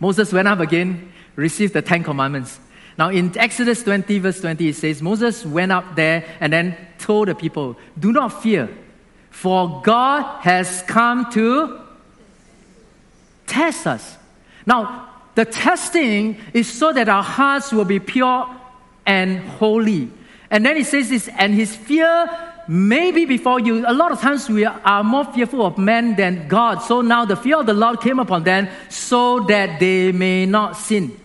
[0.00, 2.58] Moses went up again, received the Ten Commandments.
[2.98, 7.28] Now, in Exodus 20, verse 20, it says, Moses went up there and then told
[7.28, 8.68] the people, Do not fear,
[9.30, 11.80] for God has come to
[13.46, 14.16] test us.
[14.66, 18.48] Now, the testing is so that our hearts will be pure
[19.06, 20.10] and holy.
[20.50, 23.84] And then it says this, and his fear may be before you.
[23.86, 26.78] A lot of times we are more fearful of men than God.
[26.78, 30.76] So now the fear of the Lord came upon them so that they may not
[30.76, 31.20] sin.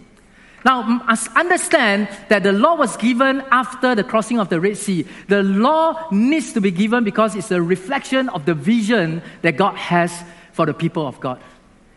[0.66, 1.02] Now,
[1.36, 5.06] understand that the law was given after the crossing of the Red Sea.
[5.28, 9.78] The law needs to be given because it's a reflection of the vision that God
[9.78, 11.40] has for the people of God.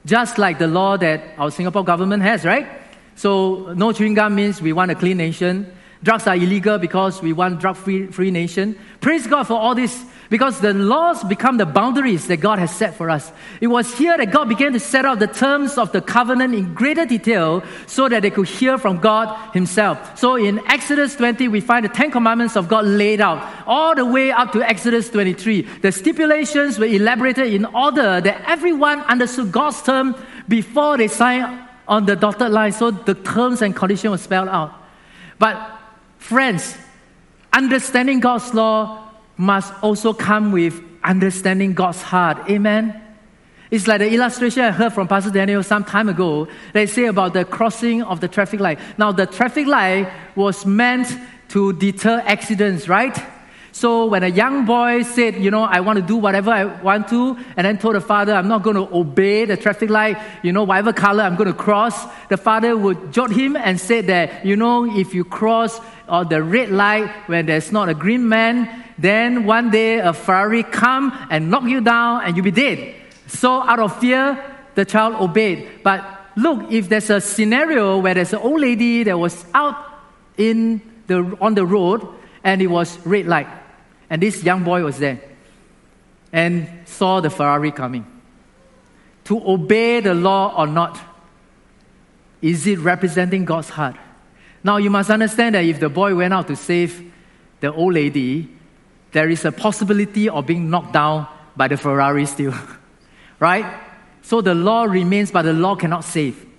[0.06, 2.68] Just like the law that our Singapore government has, right?
[3.16, 5.72] So, no chewing gum means we want a clean nation.
[6.02, 8.76] Drugs are illegal because we want drug-free free nation.
[9.00, 12.94] Praise God for all this because the laws become the boundaries that God has set
[12.94, 13.30] for us.
[13.60, 16.72] It was here that God began to set out the terms of the covenant in
[16.72, 20.18] greater detail so that they could hear from God Himself.
[20.18, 24.06] So in Exodus 20, we find the Ten Commandments of God laid out all the
[24.06, 25.62] way up to Exodus 23.
[25.82, 30.16] The stipulations were elaborated in order that everyone understood God's term
[30.48, 32.72] before they signed on the dotted line.
[32.72, 34.72] So the terms and conditions were spelled out.
[35.38, 35.81] But
[36.22, 36.76] Friends,
[37.52, 42.48] understanding God's law must also come with understanding God's heart.
[42.48, 43.02] Amen.
[43.72, 46.46] It's like the illustration I heard from Pastor Daniel some time ago.
[46.74, 48.78] They say about the crossing of the traffic light.
[48.96, 51.12] Now, the traffic light was meant
[51.48, 53.20] to deter accidents, right?
[53.74, 57.08] So when a young boy said, you know, I want to do whatever I want
[57.08, 60.52] to, and then told the father, I'm not going to obey the traffic light, you
[60.52, 64.44] know, whatever color I'm going to cross, the father would jot him and say that,
[64.44, 68.84] you know, if you cross or the red light when there's not a green man,
[68.98, 72.94] then one day a Ferrari come and knock you down and you'll be dead.
[73.26, 74.38] So out of fear,
[74.74, 75.82] the child obeyed.
[75.82, 76.04] But
[76.36, 79.76] look, if there's a scenario where there's an old lady that was out
[80.36, 82.06] in the, on the road
[82.44, 83.48] and it was red light,
[84.12, 85.22] and this young boy was there
[86.34, 88.04] and saw the Ferrari coming.
[89.24, 91.00] To obey the law or not,
[92.42, 93.96] is it representing God's heart?
[94.62, 97.10] Now, you must understand that if the boy went out to save
[97.60, 98.50] the old lady,
[99.12, 102.52] there is a possibility of being knocked down by the Ferrari still.
[103.40, 103.80] right?
[104.20, 106.51] So the law remains, but the law cannot save.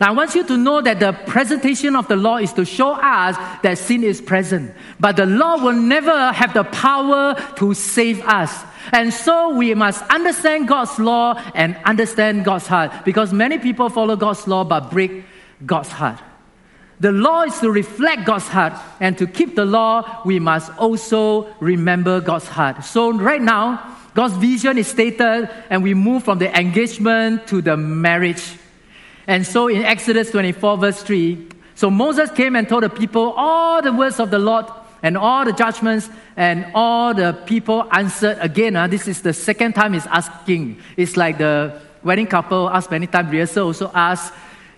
[0.00, 2.92] Now, I want you to know that the presentation of the law is to show
[2.92, 4.74] us that sin is present.
[4.98, 8.64] But the law will never have the power to save us.
[8.92, 13.04] And so we must understand God's law and understand God's heart.
[13.04, 15.24] Because many people follow God's law but break
[15.64, 16.18] God's heart.
[16.98, 18.72] The law is to reflect God's heart.
[18.98, 22.84] And to keep the law, we must also remember God's heart.
[22.84, 27.76] So right now, God's vision is stated, and we move from the engagement to the
[27.76, 28.58] marriage.
[29.26, 33.82] And so in Exodus 24, verse 3, so Moses came and told the people all
[33.82, 34.66] the words of the Lord
[35.02, 38.74] and all the judgments, and all the people answered again.
[38.74, 40.80] Uh, this is the second time he's asking.
[40.96, 43.30] It's like the wedding couple asked many times.
[43.30, 44.32] Rehearsal also asked,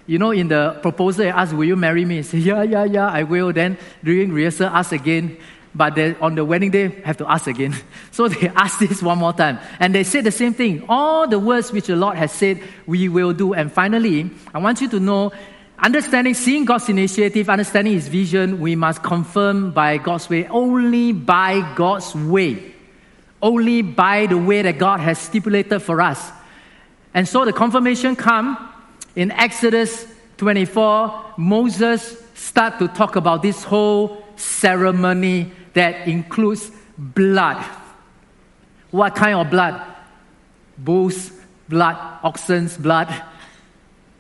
[0.06, 2.16] you know, in the proposal, they asked, Will you marry me?
[2.16, 3.52] He said, Yeah, yeah, yeah, I will.
[3.52, 5.36] Then during rehearsal, ask again
[5.76, 7.74] but they, on the wedding day have to ask again.
[8.10, 9.58] So they ask this one more time.
[9.78, 10.84] And they said the same thing.
[10.88, 13.52] All the words which the Lord has said, we will do.
[13.52, 15.32] And finally, I want you to know,
[15.78, 21.74] understanding, seeing God's initiative, understanding His vision, we must confirm by God's way, only by
[21.74, 22.74] God's way.
[23.42, 26.32] Only by the way that God has stipulated for us.
[27.12, 28.72] And so the confirmation come
[29.14, 30.06] in Exodus
[30.38, 31.34] 24.
[31.36, 37.62] Moses start to talk about this whole ceremony that includes blood.
[38.90, 39.78] What kind of blood?
[40.78, 41.30] Bulls'
[41.68, 43.12] blood, oxen's blood.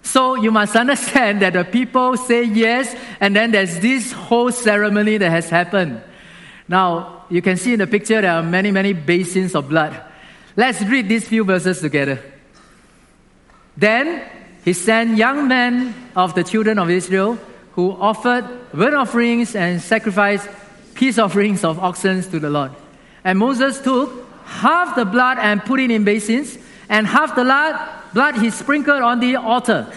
[0.02, 5.16] So you must understand that the people say yes, and then there's this whole ceremony
[5.16, 6.02] that has happened.
[6.68, 9.98] Now, you can see in the picture there are many, many basins of blood.
[10.56, 12.22] Let's read these few verses together.
[13.78, 14.28] Then
[14.62, 17.38] he sent young men of the children of Israel
[17.72, 20.48] who offered burnt offerings and sacrificed
[20.96, 22.72] peace offerings of oxen to the Lord.
[23.22, 27.44] And Moses took half the blood and put it in basins, and half the
[28.14, 29.92] blood, he sprinkled on the altar.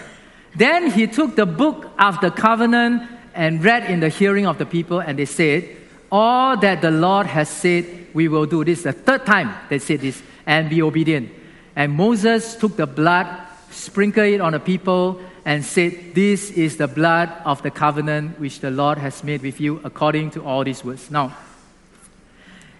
[0.54, 3.02] Then he took the book of the covenant
[3.34, 5.76] and read in the hearing of the people, and they said,
[6.10, 8.64] All that the Lord has said, we will do.
[8.64, 11.30] This is the third time they said this, and be obedient.
[11.76, 13.26] And Moses took the blood,
[13.70, 18.60] sprinkled it on the people, and said, This is the blood of the covenant which
[18.60, 21.10] the Lord has made with you according to all these words.
[21.10, 21.36] Now,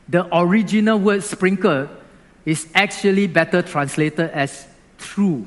[0.08, 1.88] the original word sprinkle
[2.44, 4.66] is actually better translated as
[4.98, 5.46] true.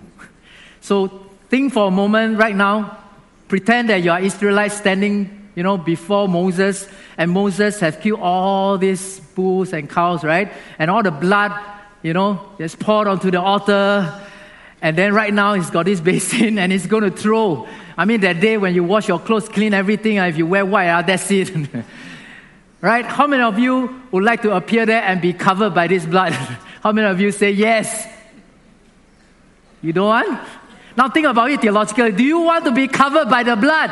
[0.81, 1.07] So
[1.49, 2.97] think for a moment right now,
[3.47, 8.77] pretend that you are Israelites standing, you know, before Moses, and Moses has killed all
[8.77, 10.51] these bulls and cows, right?
[10.79, 11.51] And all the blood,
[12.01, 14.22] you know, is poured onto the altar
[14.83, 17.67] and then right now he's got this basin and he's going to throw.
[17.97, 20.65] I mean, that day when you wash your clothes, clean everything, uh, if you wear
[20.65, 21.51] white, uh, that's it.
[22.81, 23.05] right?
[23.05, 26.33] How many of you would like to appear there and be covered by this blood?
[26.83, 28.05] How many of you say yes?
[29.81, 30.39] You don't want?
[30.97, 32.11] Now think about it theologically.
[32.11, 33.89] Do you want to be covered by the blood?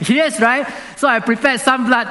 [0.00, 0.66] Yes, yes right?
[0.96, 2.08] So I prepared some blood.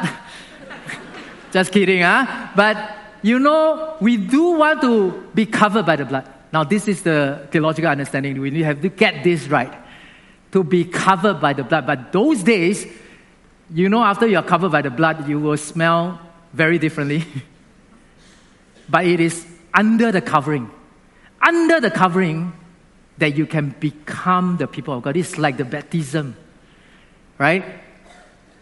[1.51, 2.51] Just kidding, huh?
[2.55, 2.77] But
[3.21, 6.40] you know, we do want to be covered by the blood.
[6.51, 8.39] Now, this is the theological understanding.
[8.39, 9.73] We have to get this right
[10.51, 11.87] to be covered by the blood.
[11.87, 12.85] But those days,
[13.73, 16.19] you know, after you are covered by the blood, you will smell
[16.53, 17.23] very differently.
[18.89, 20.69] but it is under the covering,
[21.41, 22.51] under the covering,
[23.17, 25.15] that you can become the people of God.
[25.15, 26.35] It's like the baptism,
[27.37, 27.63] right?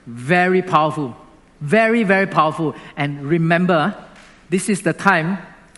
[0.05, 1.15] Very powerful.
[1.61, 2.75] Very, very powerful.
[2.97, 3.95] And remember,
[4.49, 5.37] this is the time,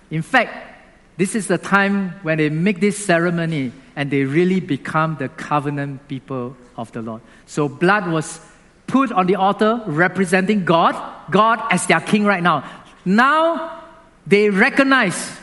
[0.10, 0.71] in fact,
[1.18, 6.08] this is the time when they make this ceremony and they really become the covenant
[6.08, 7.22] people of the Lord.
[7.46, 8.40] So blood was
[8.88, 10.96] put on the altar representing God,
[11.30, 12.64] God as their king right now.
[13.06, 13.84] Now
[14.26, 15.38] they recognize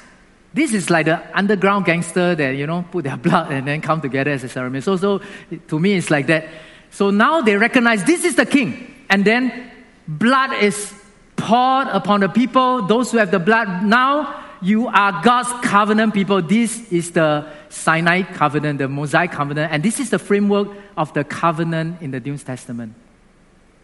[0.55, 4.01] this is like the underground gangster that you know put their blood and then come
[4.01, 4.81] together as a ceremony.
[4.81, 5.21] So, so
[5.69, 6.49] to me, it's like that.
[6.91, 9.71] So now they recognize this is the king, and then
[10.07, 10.93] blood is
[11.37, 13.85] poured upon the people, those who have the blood.
[13.85, 16.42] Now you are God's covenant people.
[16.42, 21.24] This is the Sinai covenant, the Mosaic covenant, and this is the framework of the
[21.24, 22.94] covenant in the New Testament.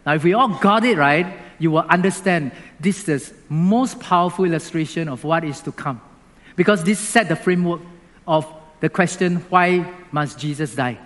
[0.05, 1.25] Now, if we all got it right,
[1.57, 5.99] you will understand this is the most powerful illustration of what is to come.
[6.55, 7.81] Because this set the framework
[8.27, 8.45] of
[8.81, 10.99] the question why must Jesus die?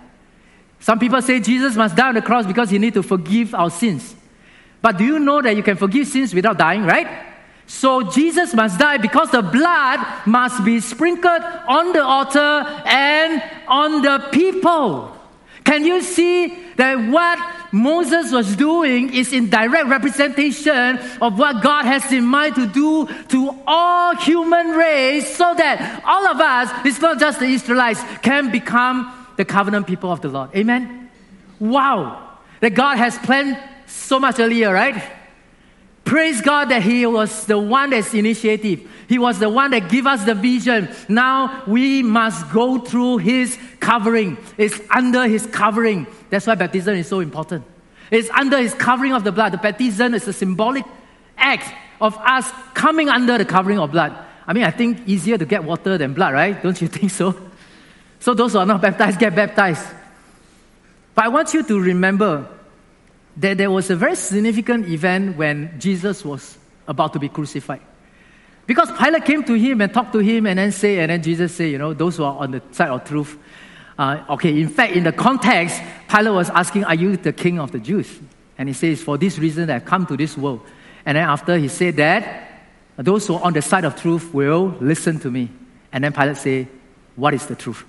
[0.80, 3.70] Some people say Jesus must die on the cross because he need to forgive our
[3.70, 4.14] sins.
[4.82, 7.29] But do you know that you can forgive sins without dying, right?
[7.70, 14.02] So Jesus must die because the blood must be sprinkled on the altar and on
[14.02, 15.16] the people.
[15.62, 17.38] Can you see that what
[17.72, 23.06] Moses was doing is in direct representation of what God has in mind to do
[23.28, 28.50] to all human race so that all of us, it's not just the Israelites, can
[28.50, 30.50] become the covenant people of the Lord.
[30.56, 31.08] Amen?
[31.60, 32.36] Wow.
[32.58, 33.56] That God has planned
[33.86, 35.19] so much earlier, right?
[36.10, 38.80] Praise God that He was the one that's initiative.
[39.08, 40.88] He was the one that gave us the vision.
[41.08, 44.36] Now we must go through His covering.
[44.58, 46.08] It's under His covering.
[46.28, 47.64] That's why baptism is so important.
[48.10, 49.52] It's under His covering of the blood.
[49.52, 50.84] The baptism is a symbolic
[51.38, 54.12] act of us coming under the covering of blood.
[54.48, 56.60] I mean, I think easier to get water than blood, right?
[56.60, 57.36] Don't you think so?
[58.18, 59.86] So those who are not baptized, get baptized.
[61.14, 62.48] But I want you to remember
[63.40, 67.80] that there was a very significant event when Jesus was about to be crucified.
[68.66, 71.54] Because Pilate came to him and talked to him and then say, and then Jesus
[71.54, 73.38] said, you know, those who are on the side of truth.
[73.98, 77.72] Uh, okay, in fact, in the context, Pilate was asking, Are you the king of
[77.72, 78.20] the Jews?
[78.56, 80.60] And he says, For this reason I've come to this world.
[81.04, 82.46] And then after he said that,
[82.96, 85.50] those who are on the side of truth will listen to me.
[85.92, 86.68] And then Pilate said,
[87.16, 87.84] What is the truth?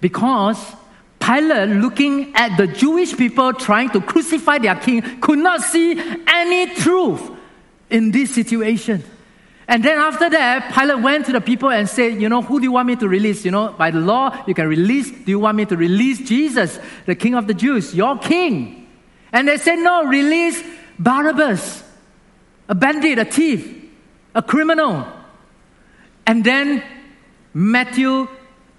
[0.00, 0.58] Because
[1.28, 5.92] Pilate, looking at the Jewish people trying to crucify their king, could not see
[6.26, 7.20] any truth
[7.90, 9.04] in this situation.
[9.66, 12.64] And then after that, Pilate went to the people and said, You know, who do
[12.64, 13.44] you want me to release?
[13.44, 15.10] You know, by the law, you can release.
[15.10, 18.88] Do you want me to release Jesus, the king of the Jews, your king?
[19.30, 20.62] And they said, No, release
[20.98, 21.84] Barabbas,
[22.70, 23.90] a bandit, a thief,
[24.34, 25.06] a criminal.
[26.26, 26.82] And then
[27.52, 28.28] Matthew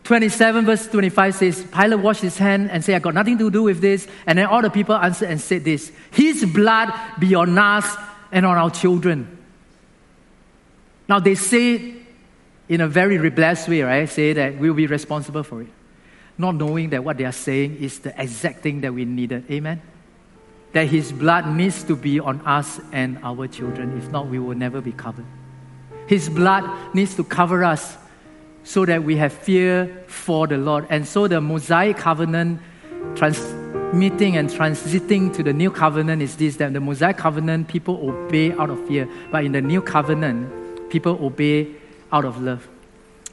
[0.09, 3.61] 27 verse 25 says, Pilate washed his hand and said, I got nothing to do
[3.61, 4.07] with this.
[4.25, 7.95] And then all the people answered and said this, His blood be on us
[8.31, 9.37] and on our children.
[11.07, 11.95] Now they say it
[12.69, 14.09] in a very rebellious way, right?
[14.09, 15.69] Say that we'll be responsible for it.
[16.39, 19.45] Not knowing that what they are saying is the exact thing that we needed.
[19.51, 19.79] Amen?
[20.73, 23.95] That his blood needs to be on us and our children.
[23.99, 25.27] If not, we will never be covered.
[26.07, 27.95] His blood needs to cover us
[28.63, 30.85] so that we have fear for the Lord.
[30.89, 32.61] And so the Mosaic covenant
[33.15, 38.51] transmitting and transiting to the new covenant is this that the Mosaic covenant people obey
[38.53, 41.75] out of fear, but in the new covenant, people obey
[42.11, 42.67] out of love.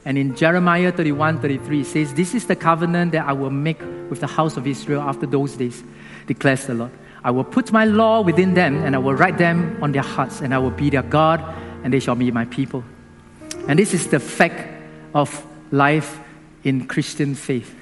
[0.05, 3.81] And in Jeremiah 31 33, it says, This is the covenant that I will make
[4.09, 5.83] with the house of Israel after those days,
[6.27, 6.91] declares the Lord.
[7.23, 10.39] I will put my law within them, and I will write them on their hearts,
[10.39, 11.43] and I will be their God,
[11.83, 12.83] and they shall be my people.
[13.67, 14.76] And this is the fact
[15.17, 16.19] of life
[16.63, 17.73] in Christian faith.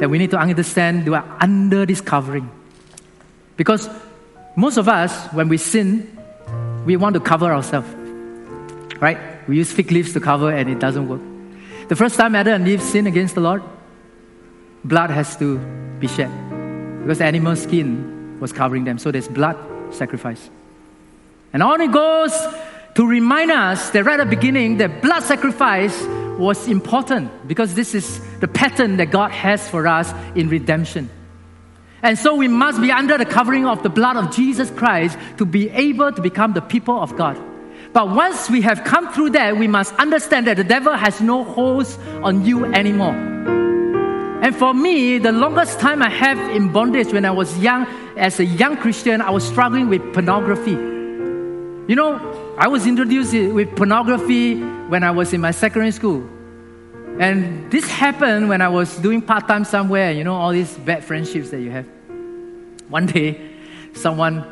[0.00, 2.50] That we need to understand we are under this covering.
[3.56, 3.88] Because
[4.56, 6.16] most of us, when we sin,
[6.86, 7.88] we want to cover ourselves.
[8.98, 9.18] Right?
[9.46, 11.20] We use fig leaves to cover and it doesn't work.
[11.88, 13.62] The first time Adam and Eve sinned against the Lord,
[14.84, 15.58] blood has to
[15.98, 16.30] be shed.
[17.02, 18.98] Because animal skin was covering them.
[18.98, 19.56] So there's blood
[19.92, 20.48] sacrifice.
[21.52, 22.32] And on it goes
[22.94, 26.00] to remind us that right at the beginning, that blood sacrifice
[26.40, 31.10] was important because this is the pattern that God has for us in redemption.
[32.02, 35.44] And so we must be under the covering of the blood of Jesus Christ to
[35.44, 37.38] be able to become the people of God.
[37.92, 41.44] But once we have come through that, we must understand that the devil has no
[41.44, 41.86] hold
[42.22, 43.14] on you anymore.
[44.42, 47.86] And for me, the longest time I have in bondage when I was young,
[48.16, 50.70] as a young Christian, I was struggling with pornography.
[50.70, 56.28] You know, I was introduced with pornography when I was in my secondary school.
[57.18, 61.02] And this happened when I was doing part time somewhere, you know, all these bad
[61.02, 61.86] friendships that you have.
[62.90, 63.40] One day,
[63.94, 64.44] someone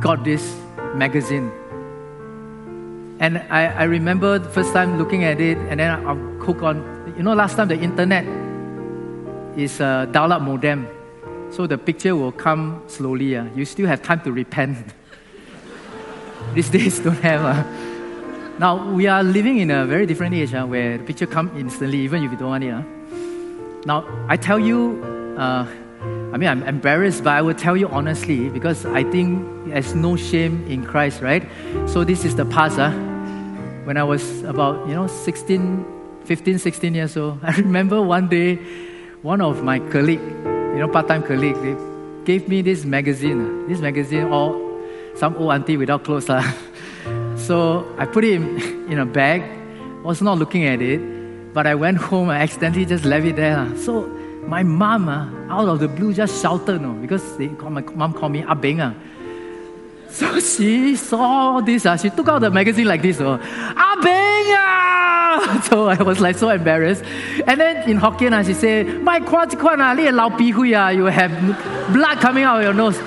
[0.00, 0.56] got this
[0.94, 1.52] magazine.
[3.20, 7.12] And I, I remember the first time looking at it, and then I'll hook on.
[7.14, 8.24] You know, last time the internet
[9.58, 10.88] is a dial up modem.
[11.50, 13.36] So the picture will come slowly.
[13.36, 13.44] Uh.
[13.54, 14.94] You still have time to repent.
[16.54, 17.44] These days don't have.
[17.44, 17.64] Uh.
[18.58, 21.98] Now we are living in a very different age uh, where the picture come instantly,
[22.00, 22.72] even if you don't want it.
[22.72, 22.82] Uh.
[23.86, 25.02] Now I tell you,
[25.38, 25.66] uh,
[26.32, 30.16] I mean, I'm embarrassed, but I will tell you honestly because I think there's no
[30.16, 31.46] shame in Christ, right?
[31.86, 32.76] So this is the past.
[32.76, 32.90] Huh?
[33.84, 35.84] When I was about, you know, 16,
[36.24, 38.56] 15, 16 years old, I remember one day,
[39.22, 41.76] one of my colleague, you know, part-time colleague, they
[42.24, 43.66] gave me this magazine.
[43.66, 44.69] This magazine, all
[45.16, 46.28] some old auntie without clothes.
[46.28, 46.44] Lah.
[47.36, 49.42] So I put it in, in a bag.
[50.04, 51.00] Was not looking at it,
[51.52, 52.28] but I went home.
[52.28, 53.66] I accidentally just left it there.
[53.76, 54.06] So
[54.46, 58.12] my mom, uh, out of the blue, just shouted, no, because they call, my mom
[58.12, 58.80] called me Abeng.
[58.80, 58.94] Uh.
[60.10, 64.56] So she saw this, uh, she took out the magazine like this, oh, Abeng!
[64.56, 65.60] Uh.
[65.62, 67.04] So I was like so embarrassed.
[67.46, 72.44] And then in Hokkien, uh, she said, My kwa kwan, uh, you have blood coming
[72.44, 72.98] out of your nose.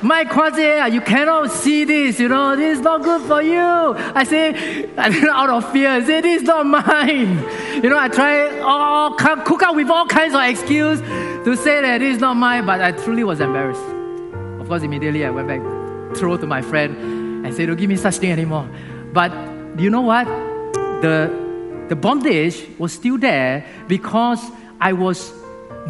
[0.00, 3.58] My Kwaze, uh, you cannot see this, you know, this is not good for you.
[3.58, 7.44] I say, out of fear, I say, this is not mine.
[7.78, 11.98] You know, I try all, cook up with all kinds of excuse to say that
[11.98, 13.80] this is not mine, but I truly was embarrassed.
[14.60, 15.60] Of course, immediately I went back,
[16.16, 18.68] throw to my friend, and said, don't give me such thing anymore.
[19.12, 19.32] But
[19.78, 20.24] you know what?
[21.02, 24.44] The, the bondage was still there because
[24.80, 25.32] I was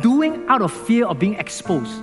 [0.03, 2.03] doing out of fear of being exposed.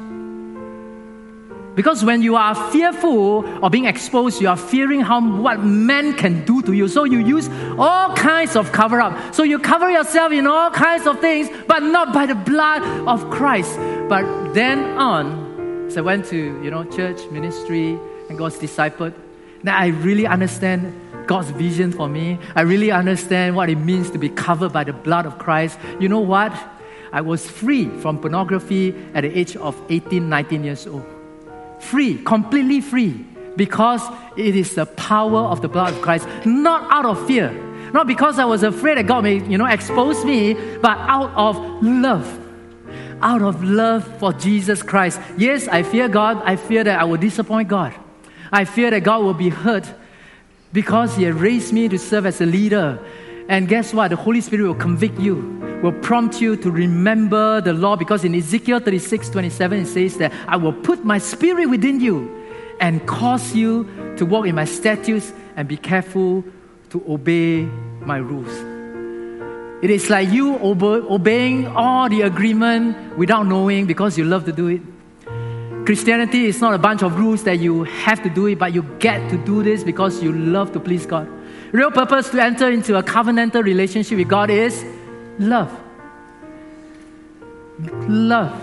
[1.76, 6.46] Because when you are fearful of being exposed, you are fearing how what men can
[6.46, 6.88] do to you.
[6.88, 9.36] So you use all kinds of cover up.
[9.36, 13.30] So you cover yourself in all kinds of things, but not by the blood of
[13.30, 13.78] Christ.
[14.08, 18.00] But then on, so I went to you know church ministry
[18.30, 19.14] and God's discipled.
[19.62, 20.94] Now I really understand
[21.28, 22.40] God's vision for me.
[22.56, 25.78] I really understand what it means to be covered by the blood of Christ.
[26.00, 26.54] You know what?
[27.12, 31.15] I was free from pornography at the age of 18, 19 years old
[31.80, 34.02] free, completely free, because
[34.38, 37.52] it is the power of the blood of Christ, not out of fear.
[37.94, 41.58] Not because I was afraid that God may, you know, expose me, but out of
[41.82, 42.28] love.
[43.22, 45.20] Out of love for Jesus Christ.
[45.38, 46.42] Yes, I fear God.
[46.44, 47.94] I fear that I will disappoint God.
[48.52, 49.86] I fear that God will be hurt
[50.74, 53.00] because He has raised me to serve as a leader.
[53.48, 54.10] And guess what?
[54.10, 58.34] The Holy Spirit will convict you will prompt you to remember the law because in
[58.36, 62.44] Ezekiel 36 27 it says that I will put my spirit within you
[62.80, 63.84] and cause you
[64.18, 66.44] to walk in my statutes and be careful
[66.90, 67.64] to obey
[68.02, 68.52] my rules.
[69.84, 74.52] It is like you obe- obeying all the agreement without knowing because you love to
[74.52, 74.82] do it.
[75.86, 78.82] Christianity is not a bunch of rules that you have to do it, but you
[79.00, 81.30] get to do this because you love to please God.
[81.72, 84.84] Real purpose to enter into a covenantal relationship with God is
[85.40, 85.72] love.
[88.08, 88.54] Love.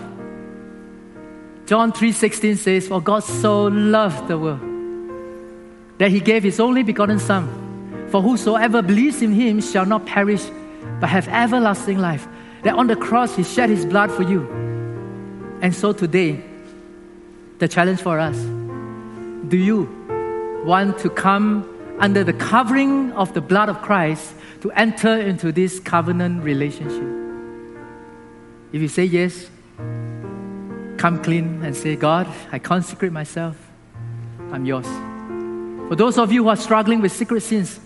[1.67, 4.61] John 3:16 says, "For God so loved the world
[5.99, 7.49] that he gave his only begotten son,
[8.09, 10.45] for whosoever believes in him shall not perish
[11.01, 12.27] but have everlasting life."
[12.63, 14.47] That on the cross he shed his blood for you.
[15.61, 16.43] And so today,
[17.59, 18.39] the challenge for us,
[19.49, 19.89] do you
[20.65, 21.65] want to come
[22.03, 27.07] under the covering of the blood of Christ to enter into this covenant relationship.
[28.73, 29.49] If you say yes,
[30.99, 33.57] come clean and say, God, I consecrate myself.
[34.51, 34.87] I'm yours.
[35.89, 37.79] For those of you who are struggling with secret sins,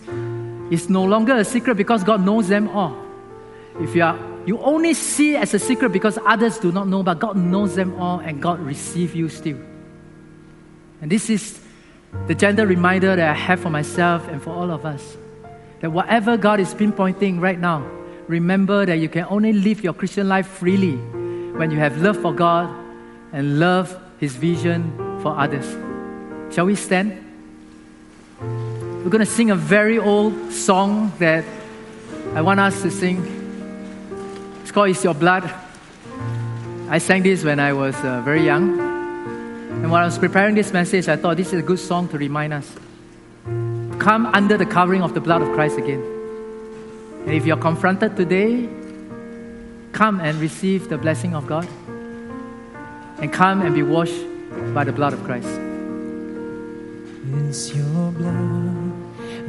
[0.71, 2.97] it's no longer a secret because God knows them all.
[3.81, 7.03] If you are you only see it as a secret because others do not know,
[7.03, 9.59] but God knows them all and God receives you still.
[11.03, 11.61] And this is
[12.27, 15.17] the gentle reminder that I have for myself and for all of us.
[15.81, 17.87] That whatever God is pinpointing right now,
[18.27, 22.33] remember that you can only live your Christian life freely when you have love for
[22.33, 22.69] God
[23.33, 24.91] and love His vision
[25.23, 25.67] for others.
[26.55, 27.23] Shall we stand?
[28.41, 31.45] We're going to sing a very old song that
[32.35, 33.23] I want us to sing.
[34.63, 35.49] It's called It's Your Blood.
[36.89, 38.86] I sang this when I was uh, very young.
[39.77, 42.19] And while I was preparing this message, I thought this is a good song to
[42.19, 42.75] remind us
[43.99, 46.01] come under the covering of the blood of Christ again.
[47.27, 48.69] And if you're confronted today,
[49.93, 51.67] come and receive the blessing of God.
[53.19, 54.23] And come and be washed
[54.73, 55.49] by the blood of Christ.
[57.49, 58.93] It's your blood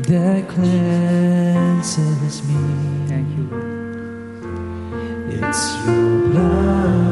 [0.03, 3.07] that cleanses me.
[3.07, 3.47] Thank you.
[5.29, 7.06] It's your blood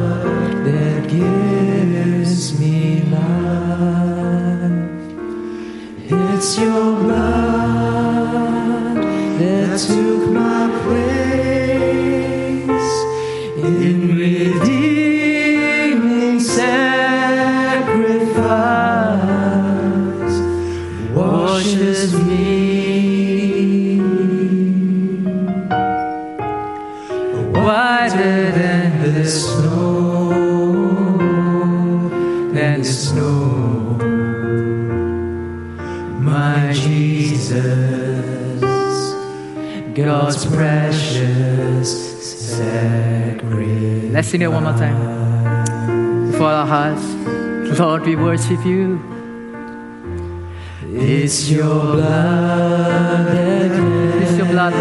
[0.66, 4.72] that gives me life.
[6.10, 8.16] It's your blood
[9.40, 11.25] that took my place
[40.26, 41.92] God's precious
[42.58, 44.12] sacrifice.
[44.12, 46.32] Let's sing it one more time.
[46.32, 47.06] Before our hearts,
[47.80, 49.00] Lord, we worship you.
[50.90, 54.74] It's your blood that It's your blood.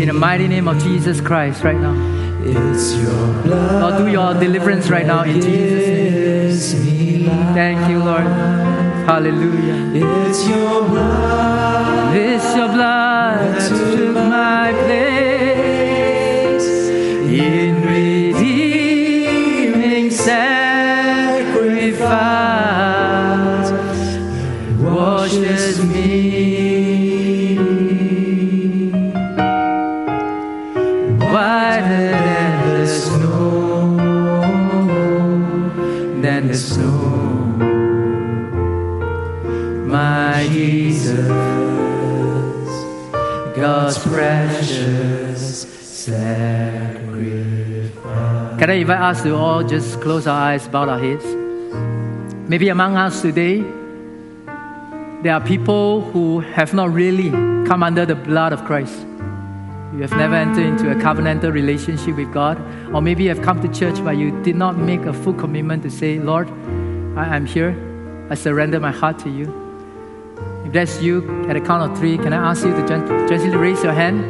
[0.00, 1.96] In the mighty name of Jesus Christ, right now.
[2.44, 6.12] It's your blood Lord, do your deliverance right now in Jesus' name.
[6.12, 7.54] gives me life.
[7.56, 8.22] Thank you, Lord.
[9.10, 10.28] Hallelujah.
[10.28, 13.77] It's your blood It's your blood
[14.72, 15.07] my
[43.60, 45.62] God's precious
[46.04, 46.98] sacrifice.
[48.58, 51.24] Can I invite us to all just close our eyes, bow our heads?
[52.48, 53.64] Maybe among us today,
[55.22, 57.30] there are people who have not really
[57.66, 58.96] come under the blood of Christ.
[59.92, 62.58] You have never entered into a covenantal relationship with God,
[62.94, 65.82] or maybe you have come to church but you did not make a full commitment
[65.82, 66.48] to say, Lord,
[67.16, 67.74] I am here.
[68.30, 69.67] I surrender my heart to you.
[70.68, 73.82] If that's you, at the count of three, can I ask you to gently raise
[73.82, 74.20] your hand?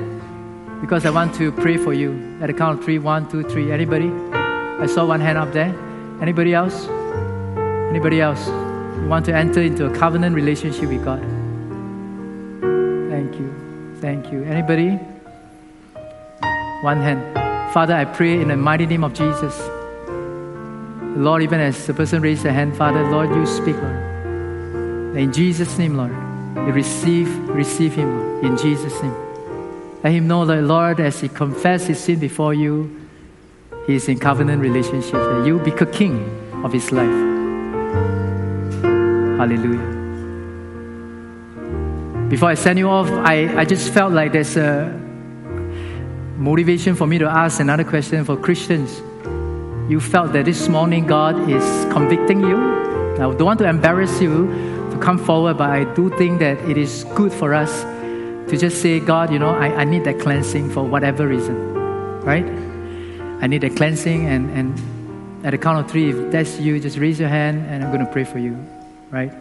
[0.80, 2.38] Because I want to pray for you.
[2.40, 3.72] At the count of three, one, two, three.
[3.72, 4.08] Anybody?
[4.08, 5.74] I saw one hand up there.
[6.22, 6.86] Anybody else?
[7.90, 8.46] Anybody else?
[8.46, 11.18] You want to enter into a covenant relationship with God?
[13.10, 13.96] Thank you.
[14.00, 14.44] Thank you.
[14.44, 14.90] Anybody?
[16.84, 17.34] One hand.
[17.74, 19.58] Father, I pray in the mighty name of Jesus.
[21.18, 25.16] Lord, even as the person raised their hand, Father, Lord, you speak, Lord.
[25.16, 26.27] In Jesus' name, Lord,
[26.66, 29.14] receive, receive him, in Jesus' name.
[30.02, 33.08] Let him know that, Lord, as he confesses his sin before you,
[33.86, 35.14] he is in covenant relationship.
[35.14, 36.22] That you be a king
[36.64, 37.08] of his life.
[39.38, 39.96] Hallelujah.
[42.28, 44.92] Before I send you off, I, I just felt like there's a
[46.36, 49.00] motivation for me to ask another question for Christians.
[49.90, 52.56] You felt that this morning God is convicting you.
[53.14, 57.04] I don't want to embarrass you come forward, but I do think that it is
[57.14, 57.82] good for us
[58.50, 61.74] to just say, God, you know, I, I need that cleansing for whatever reason,
[62.22, 62.44] right?
[63.42, 66.98] I need that cleansing, and, and at the count of three, if that's you, just
[66.98, 68.56] raise your hand and I'm going to pray for you,
[69.10, 69.32] right?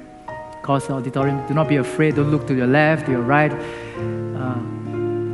[0.61, 3.51] Cause the auditorium, do not be afraid, don't look to your left, to your right.
[3.51, 4.77] Uh,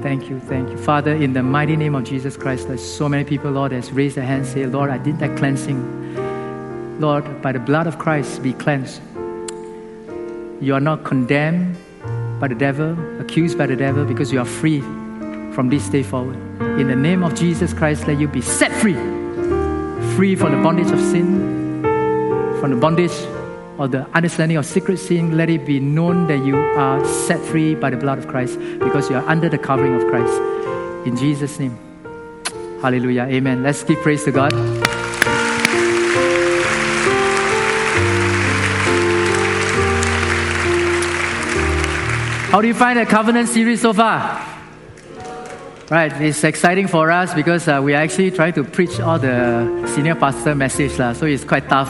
[0.03, 0.76] Thank you, thank you.
[0.76, 4.17] Father, in the mighty name of Jesus Christ, there's so many people, Lord, that's raised
[4.17, 6.99] their hands, say, Lord, I did that cleansing.
[6.99, 8.99] Lord, by the blood of Christ, be cleansed.
[10.64, 11.76] You are not condemned
[12.39, 14.80] by the devil, accused by the devil, because you are free
[15.51, 16.38] from this day forward.
[16.80, 18.95] In the name of Jesus Christ, let you be set free.
[20.16, 21.82] Free from the bondage of sin,
[22.61, 23.11] from the bondage
[23.78, 27.76] or the understanding of secret sin, let it be known that you are set free
[27.76, 30.39] by the blood of Christ because you are under the covering of Christ.
[31.05, 31.78] In Jesus' name.
[32.82, 33.24] Hallelujah.
[33.24, 33.64] Amen.
[33.64, 34.53] Let's give praise to God.
[42.54, 44.39] How do you find the covenant series so far?
[45.89, 49.91] Right, it's exciting for us because uh, we are actually trying to preach all the
[49.95, 51.89] senior pastor message, lah, so it's quite tough.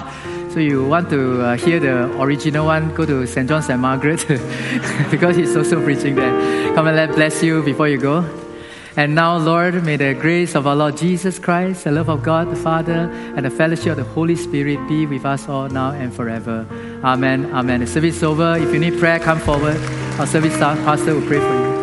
[0.54, 3.50] So you want to uh, hear the original one, go to St.
[3.50, 3.78] John St.
[3.78, 4.26] Margaret
[5.12, 6.74] because he's also preaching there.
[6.76, 8.24] Come and let bless you before you go.
[8.96, 12.52] And now, Lord, may the grace of our Lord Jesus Christ, the love of God
[12.52, 16.14] the Father, and the fellowship of the Holy Spirit be with us all now and
[16.14, 16.68] forever.
[17.04, 17.52] Amen.
[17.54, 17.80] Amen.
[17.80, 18.56] The service is over.
[18.58, 19.78] If you need prayer, come forward.
[20.20, 21.83] Our service pastor will pray for you.